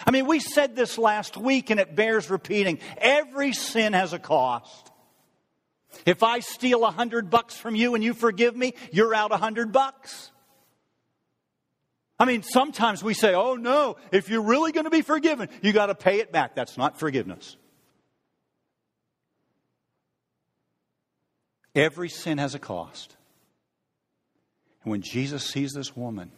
I 0.06 0.12
mean, 0.12 0.26
we 0.26 0.40
said 0.40 0.76
this 0.76 0.98
last 0.98 1.38
week 1.38 1.70
and 1.70 1.80
it 1.80 1.96
bears 1.96 2.30
repeating. 2.30 2.80
Every 2.98 3.54
sin 3.54 3.94
has 3.94 4.14
a 4.14 4.20
cost. 4.20 4.92
If 6.06 6.24
I 6.24 6.40
steal 6.40 6.84
a 6.86 6.92
hundred 6.92 7.30
bucks 7.30 7.56
from 7.56 7.76
you 7.76 7.96
and 7.96 8.04
you 8.04 8.14
forgive 8.14 8.56
me, 8.56 8.74
you're 8.92 9.14
out 9.14 9.32
a 9.32 9.38
hundred 9.38 9.72
bucks. 9.72 10.32
I 12.20 12.26
mean, 12.26 12.44
sometimes 12.44 13.04
we 13.04 13.14
say, 13.14 13.34
oh 13.34 13.56
no, 13.56 13.98
if 14.12 14.30
you're 14.30 14.44
really 14.44 14.72
going 14.72 14.86
to 14.86 14.90
be 14.90 15.02
forgiven, 15.02 15.50
you 15.62 15.74
got 15.74 15.88
to 15.88 15.96
pay 15.96 16.20
it 16.20 16.32
back. 16.32 16.56
That's 16.56 16.78
not 16.78 17.00
forgiveness. 17.00 17.58
Every 21.76 22.10
sin 22.10 22.38
has 22.38 22.56
a 22.56 22.60
cost. 22.60 23.16
And 24.84 24.92
when 24.92 25.02
Jesus 25.02 25.46
sees 25.46 25.72
this 25.74 25.96
woman, 25.96 26.32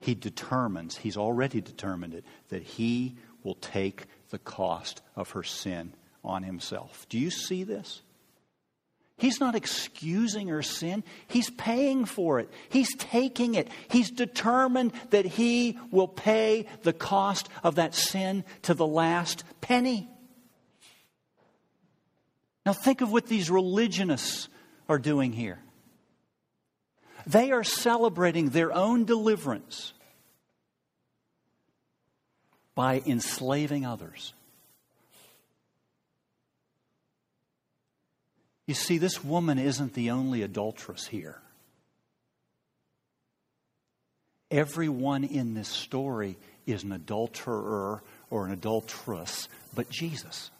he 0.00 0.14
determines, 0.14 0.96
he's 0.96 1.16
already 1.16 1.60
determined 1.60 2.14
it, 2.14 2.24
that 2.48 2.62
he 2.62 3.16
will 3.42 3.54
take 3.54 4.06
the 4.30 4.38
cost 4.38 5.02
of 5.14 5.30
her 5.30 5.42
sin 5.42 5.92
on 6.24 6.42
himself. 6.42 7.06
Do 7.08 7.18
you 7.18 7.30
see 7.30 7.64
this? 7.64 8.02
He's 9.16 9.38
not 9.38 9.54
excusing 9.54 10.48
her 10.48 10.62
sin. 10.62 11.04
He's 11.28 11.50
paying 11.50 12.06
for 12.06 12.40
it. 12.40 12.50
He's 12.70 12.94
taking 12.96 13.54
it. 13.54 13.68
He's 13.90 14.10
determined 14.10 14.92
that 15.10 15.26
he 15.26 15.78
will 15.90 16.08
pay 16.08 16.66
the 16.82 16.94
cost 16.94 17.50
of 17.62 17.74
that 17.74 17.94
sin 17.94 18.44
to 18.62 18.72
the 18.72 18.86
last 18.86 19.44
penny. 19.60 20.08
Now, 22.64 22.72
think 22.72 23.02
of 23.02 23.12
what 23.12 23.26
these 23.26 23.50
religionists 23.50 24.48
are 24.88 24.98
doing 24.98 25.32
here. 25.32 25.58
They 27.30 27.52
are 27.52 27.62
celebrating 27.62 28.48
their 28.48 28.72
own 28.72 29.04
deliverance 29.04 29.92
by 32.74 33.02
enslaving 33.06 33.86
others. 33.86 34.32
You 38.66 38.74
see, 38.74 38.98
this 38.98 39.22
woman 39.22 39.58
isn't 39.58 39.94
the 39.94 40.10
only 40.10 40.42
adulteress 40.42 41.06
here. 41.06 41.40
Everyone 44.50 45.22
in 45.22 45.54
this 45.54 45.68
story 45.68 46.36
is 46.66 46.82
an 46.82 46.90
adulterer 46.90 48.02
or 48.30 48.46
an 48.46 48.52
adulteress, 48.52 49.48
but 49.76 49.88
Jesus. 49.88 50.50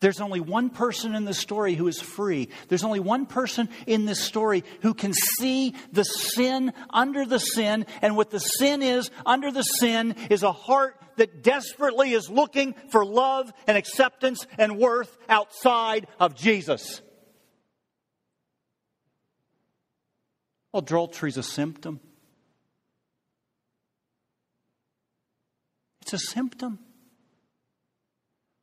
There's 0.00 0.20
only 0.22 0.40
one 0.40 0.70
person 0.70 1.14
in 1.14 1.26
the 1.26 1.34
story 1.34 1.74
who 1.74 1.86
is 1.86 2.00
free. 2.00 2.48
There's 2.68 2.84
only 2.84 3.00
one 3.00 3.26
person 3.26 3.68
in 3.86 4.06
this 4.06 4.24
story 4.24 4.64
who 4.80 4.94
can 4.94 5.12
see 5.12 5.74
the 5.92 6.04
sin 6.04 6.72
under 6.88 7.26
the 7.26 7.38
sin. 7.38 7.84
And 8.00 8.16
what 8.16 8.30
the 8.30 8.38
sin 8.38 8.82
is 8.82 9.10
under 9.26 9.52
the 9.52 9.62
sin 9.62 10.16
is 10.30 10.42
a 10.42 10.52
heart 10.52 10.96
that 11.16 11.42
desperately 11.42 12.12
is 12.12 12.30
looking 12.30 12.74
for 12.88 13.04
love 13.04 13.52
and 13.66 13.76
acceptance 13.76 14.46
and 14.56 14.78
worth 14.78 15.18
outside 15.28 16.06
of 16.18 16.34
Jesus. 16.34 17.02
Well, 20.72 20.82
adultery 20.82 21.28
is 21.28 21.36
a 21.36 21.42
symptom. 21.42 22.00
It's 26.00 26.14
a 26.14 26.18
symptom 26.18 26.78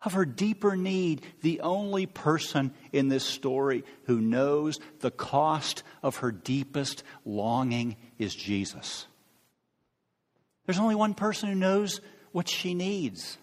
of 0.02 0.14
her 0.14 0.26
deeper 0.26 0.76
need, 0.76 1.24
the 1.42 1.62
only 1.62 2.06
person 2.06 2.74
in 2.92 3.08
this 3.08 3.26
story 3.26 3.84
who 4.04 4.22
knows 4.22 4.80
the 5.00 5.12
cost 5.12 5.84
of 6.04 6.18
her 6.18 6.32
deepest 6.32 7.04
longing 7.26 7.96
is 8.18 8.36
Jesus. 8.36 9.08
There's 10.66 10.80
only 10.80 10.96
one 10.96 11.14
person 11.14 11.50
who 11.50 11.56
knows 11.56 12.02
what 12.32 12.48
she 12.48 12.74
needs. 12.74 13.38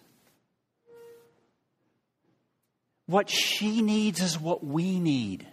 What 3.06 3.28
she 3.28 3.82
needs 3.82 4.20
is 4.20 4.38
what 4.38 4.64
we 4.64 5.00
need. 5.00 5.46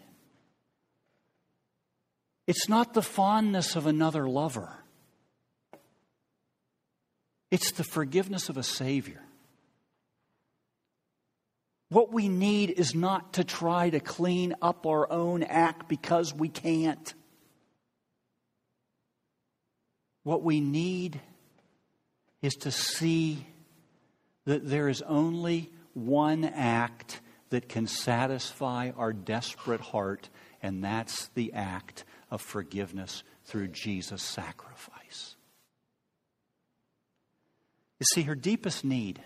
It's 2.47 2.69
not 2.69 2.93
the 2.93 3.01
fondness 3.01 3.75
of 3.75 3.87
another 3.87 4.27
lover, 4.27 4.69
it's 7.49 7.71
the 7.71 7.83
forgiveness 7.83 8.49
of 8.49 8.57
a 8.57 8.63
Savior. 8.63 9.21
What 11.91 12.13
we 12.13 12.29
need 12.29 12.69
is 12.69 12.95
not 12.95 13.33
to 13.33 13.43
try 13.43 13.89
to 13.89 13.99
clean 13.99 14.55
up 14.61 14.87
our 14.87 15.11
own 15.11 15.43
act 15.43 15.89
because 15.89 16.33
we 16.33 16.47
can't. 16.47 17.13
What 20.23 20.41
we 20.41 20.61
need 20.61 21.19
is 22.41 22.53
to 22.61 22.71
see 22.71 23.45
that 24.45 24.69
there 24.69 24.87
is 24.87 25.01
only 25.01 25.69
one 25.93 26.45
act 26.45 27.19
that 27.49 27.67
can 27.67 27.87
satisfy 27.87 28.91
our 28.95 29.11
desperate 29.11 29.81
heart, 29.81 30.29
and 30.61 30.81
that's 30.81 31.27
the 31.33 31.51
act 31.51 32.05
of 32.29 32.39
forgiveness 32.39 33.23
through 33.43 33.67
Jesus' 33.67 34.23
sacrifice. 34.23 35.35
You 37.99 38.05
see, 38.13 38.21
her 38.21 38.35
deepest 38.35 38.85
need 38.85 39.21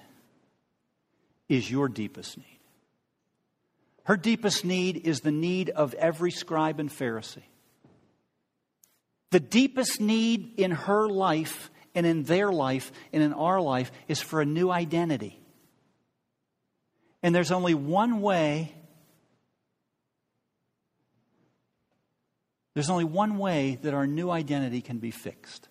is 1.47 1.69
your 1.69 1.87
deepest 1.87 2.39
need. 2.39 2.54
Her 4.05 4.17
deepest 4.17 4.63
need 4.63 4.97
is 5.05 5.21
the 5.21 5.31
need 5.31 5.71
of 5.71 5.93
every 5.95 6.31
scribe 6.31 6.79
and 6.79 6.89
Pharisee. 6.89 7.43
The 9.31 9.39
deepest 9.39 9.99
need 9.99 10.53
in 10.57 10.71
her 10.71 11.09
life 11.09 11.71
and 11.95 12.05
in 12.05 12.23
their 12.23 12.51
life 12.51 12.91
and 13.11 13.23
in 13.23 13.33
our 13.33 13.59
life 13.59 13.91
is 14.07 14.21
for 14.21 14.41
a 14.41 14.45
new 14.45 14.69
identity. 14.69 15.41
And 17.23 17.33
there's 17.33 17.51
only 17.51 17.73
one 17.73 18.21
way. 18.21 18.75
There's 22.75 22.91
only 22.91 23.05
one 23.05 23.39
way 23.39 23.79
that 23.81 23.95
our 23.95 24.05
new 24.05 24.29
identity 24.29 24.81
can 24.81 24.99
be 24.99 25.09
fixed. 25.09 25.67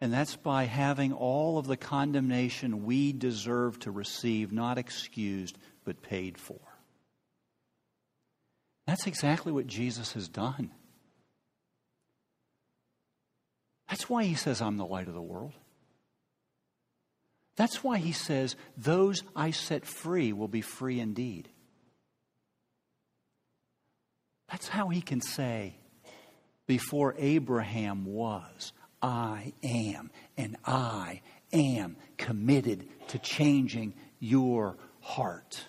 And 0.00 0.12
that's 0.12 0.36
by 0.36 0.64
having 0.64 1.12
all 1.12 1.58
of 1.58 1.66
the 1.66 1.76
condemnation 1.76 2.84
we 2.84 3.12
deserve 3.12 3.78
to 3.80 3.90
receive 3.90 4.52
not 4.52 4.76
excused, 4.76 5.56
but 5.84 6.02
paid 6.02 6.36
for. 6.36 6.60
That's 8.86 9.06
exactly 9.06 9.52
what 9.52 9.66
Jesus 9.66 10.12
has 10.12 10.28
done. 10.28 10.70
That's 13.88 14.08
why 14.08 14.24
he 14.24 14.34
says, 14.34 14.60
I'm 14.60 14.76
the 14.76 14.86
light 14.86 15.08
of 15.08 15.14
the 15.14 15.22
world. 15.22 15.52
That's 17.56 17.82
why 17.82 17.98
he 17.98 18.12
says, 18.12 18.54
Those 18.76 19.22
I 19.34 19.50
set 19.50 19.86
free 19.86 20.32
will 20.32 20.48
be 20.48 20.60
free 20.60 21.00
indeed. 21.00 21.48
That's 24.50 24.68
how 24.68 24.88
he 24.88 25.00
can 25.00 25.20
say, 25.20 25.76
Before 26.66 27.14
Abraham 27.18 28.04
was, 28.04 28.72
I 29.02 29.52
am, 29.62 30.10
and 30.36 30.56
I 30.64 31.20
am 31.52 31.96
committed 32.16 32.88
to 33.08 33.18
changing 33.18 33.94
your 34.18 34.76
heart. 35.00 35.64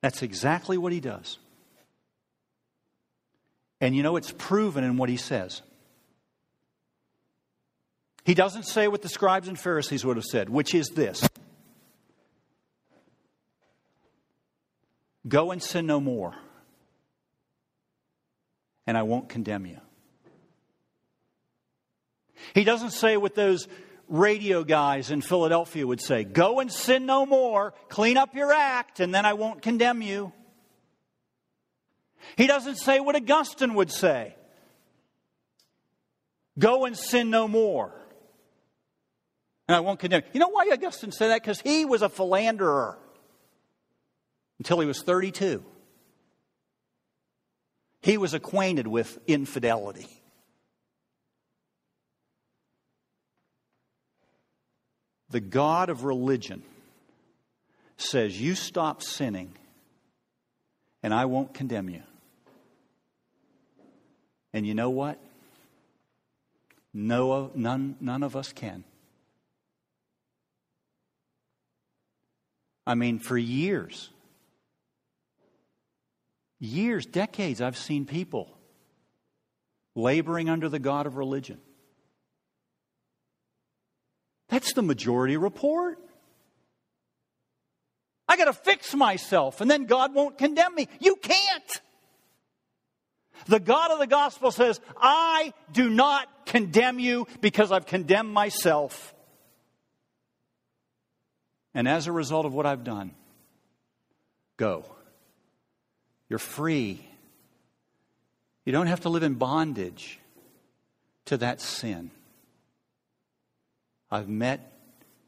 That's 0.00 0.22
exactly 0.22 0.78
what 0.78 0.92
he 0.92 1.00
does. 1.00 1.38
And 3.80 3.96
you 3.96 4.02
know, 4.02 4.16
it's 4.16 4.32
proven 4.36 4.84
in 4.84 4.96
what 4.96 5.08
he 5.08 5.16
says. 5.16 5.62
He 8.24 8.34
doesn't 8.34 8.64
say 8.64 8.86
what 8.86 9.02
the 9.02 9.08
scribes 9.08 9.48
and 9.48 9.58
Pharisees 9.58 10.04
would 10.04 10.16
have 10.16 10.24
said, 10.24 10.48
which 10.48 10.74
is 10.74 10.88
this 10.88 11.28
Go 15.26 15.50
and 15.52 15.62
sin 15.62 15.86
no 15.86 16.00
more, 16.00 16.34
and 18.86 18.96
I 18.96 19.02
won't 19.02 19.28
condemn 19.28 19.66
you. 19.66 19.80
He 22.54 22.64
doesn't 22.64 22.90
say 22.90 23.16
what 23.16 23.34
those 23.34 23.68
radio 24.08 24.64
guys 24.64 25.10
in 25.10 25.20
Philadelphia 25.22 25.86
would 25.86 26.00
say 26.00 26.24
Go 26.24 26.60
and 26.60 26.70
sin 26.70 27.06
no 27.06 27.24
more, 27.24 27.74
clean 27.88 28.16
up 28.16 28.34
your 28.34 28.52
act, 28.52 29.00
and 29.00 29.14
then 29.14 29.24
I 29.24 29.34
won't 29.34 29.62
condemn 29.62 30.02
you. 30.02 30.32
He 32.36 32.46
doesn't 32.46 32.76
say 32.76 33.00
what 33.00 33.16
Augustine 33.16 33.74
would 33.74 33.90
say 33.90 34.34
Go 36.58 36.84
and 36.84 36.96
sin 36.96 37.30
no 37.30 37.48
more. 37.48 37.92
And 39.68 39.76
I 39.76 39.80
won't 39.80 40.00
condemn. 40.00 40.22
You 40.26 40.30
You 40.34 40.40
know 40.40 40.48
why 40.48 40.68
Augustine 40.72 41.12
said 41.12 41.28
that? 41.28 41.40
Because 41.40 41.60
he 41.60 41.84
was 41.84 42.02
a 42.02 42.08
philanderer 42.08 42.98
until 44.58 44.80
he 44.80 44.86
was 44.86 45.02
32. 45.02 45.64
He 48.02 48.18
was 48.18 48.34
acquainted 48.34 48.86
with 48.86 49.18
infidelity. 49.26 50.08
The 55.30 55.40
God 55.40 55.88
of 55.88 56.04
religion 56.04 56.62
says, 57.96 58.38
You 58.38 58.54
stop 58.54 59.02
sinning, 59.02 59.52
and 61.02 61.14
I 61.14 61.24
won't 61.24 61.54
condemn 61.54 61.88
you. 61.88 62.02
And 64.52 64.66
you 64.66 64.74
know 64.74 64.90
what? 64.90 65.18
No, 66.92 67.50
none, 67.54 67.96
none 68.00 68.22
of 68.22 68.36
us 68.36 68.52
can. 68.52 68.84
I 72.86 72.94
mean, 72.94 73.20
for 73.20 73.38
years, 73.38 74.10
years, 76.62 77.04
decades, 77.04 77.60
I've 77.60 77.76
seen 77.76 78.06
people 78.06 78.56
laboring 79.94 80.48
under 80.48 80.68
the 80.68 80.78
God 80.78 81.06
of 81.06 81.16
religion. 81.16 81.58
That's 84.48 84.72
the 84.72 84.82
majority 84.82 85.36
report. 85.36 85.98
I 88.28 88.36
got 88.36 88.44
to 88.44 88.52
fix 88.52 88.94
myself, 88.94 89.60
and 89.60 89.70
then 89.70 89.84
God 89.84 90.14
won't 90.14 90.38
condemn 90.38 90.74
me. 90.74 90.88
You 91.00 91.16
can't. 91.16 91.80
The 93.46 93.60
God 93.60 93.90
of 93.90 93.98
the 93.98 94.06
gospel 94.06 94.52
says, 94.52 94.80
I 94.96 95.52
do 95.72 95.90
not 95.90 96.46
condemn 96.46 96.98
you 96.98 97.26
because 97.40 97.72
I've 97.72 97.86
condemned 97.86 98.32
myself. 98.32 99.14
And 101.74 101.88
as 101.88 102.06
a 102.06 102.12
result 102.12 102.46
of 102.46 102.54
what 102.54 102.66
I've 102.66 102.84
done, 102.84 103.12
go. 104.56 104.84
You're 106.32 106.38
free. 106.38 107.06
You 108.64 108.72
don't 108.72 108.86
have 108.86 109.00
to 109.00 109.10
live 109.10 109.22
in 109.22 109.34
bondage 109.34 110.18
to 111.26 111.36
that 111.36 111.60
sin. 111.60 112.10
I've 114.10 114.30
met 114.30 114.72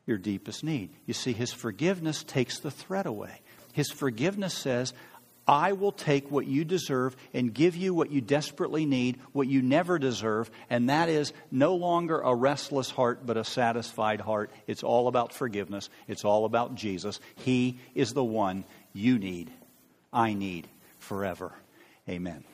your 0.07 0.17
deepest 0.17 0.65
need. 0.65 0.89
You 1.05 1.13
see, 1.13 1.35
His 1.35 1.53
forgiveness 1.53 2.25
takes 2.25 2.59
the 2.59 2.71
threat 2.71 3.05
away. 3.05 3.43
His 3.75 3.91
forgiveness 3.91 4.55
says, 4.55 4.95
I 5.47 5.73
will 5.73 5.93
take 5.93 6.31
what 6.31 6.47
you 6.47 6.65
deserve 6.65 7.19
and 7.35 7.53
give 7.53 7.77
you 7.77 7.93
what 7.93 8.11
you 8.11 8.23
desperately 8.23 8.87
need, 8.87 9.19
what 9.33 9.47
you 9.47 9.61
never 9.61 9.99
deserve, 9.99 10.51
and 10.71 10.89
that 10.89 11.11
is 11.11 11.35
no 11.51 11.75
longer 11.75 12.19
a 12.19 12.35
restless 12.35 12.89
heart, 12.89 13.27
but 13.27 13.37
a 13.37 13.45
satisfied 13.45 14.23
heart. 14.23 14.51
It's 14.67 14.83
all 14.83 15.09
about 15.09 15.35
forgiveness. 15.35 15.91
It's 16.09 16.25
all 16.25 16.47
about 16.47 16.77
Jesus. 16.77 17.21
He 17.35 17.79
is 17.95 18.15
the 18.15 18.25
one 18.25 18.65
you 18.95 19.19
need, 19.19 19.51
I 20.11 20.33
need 20.33 20.67
forever. 21.05 21.53
Amen. 22.09 22.45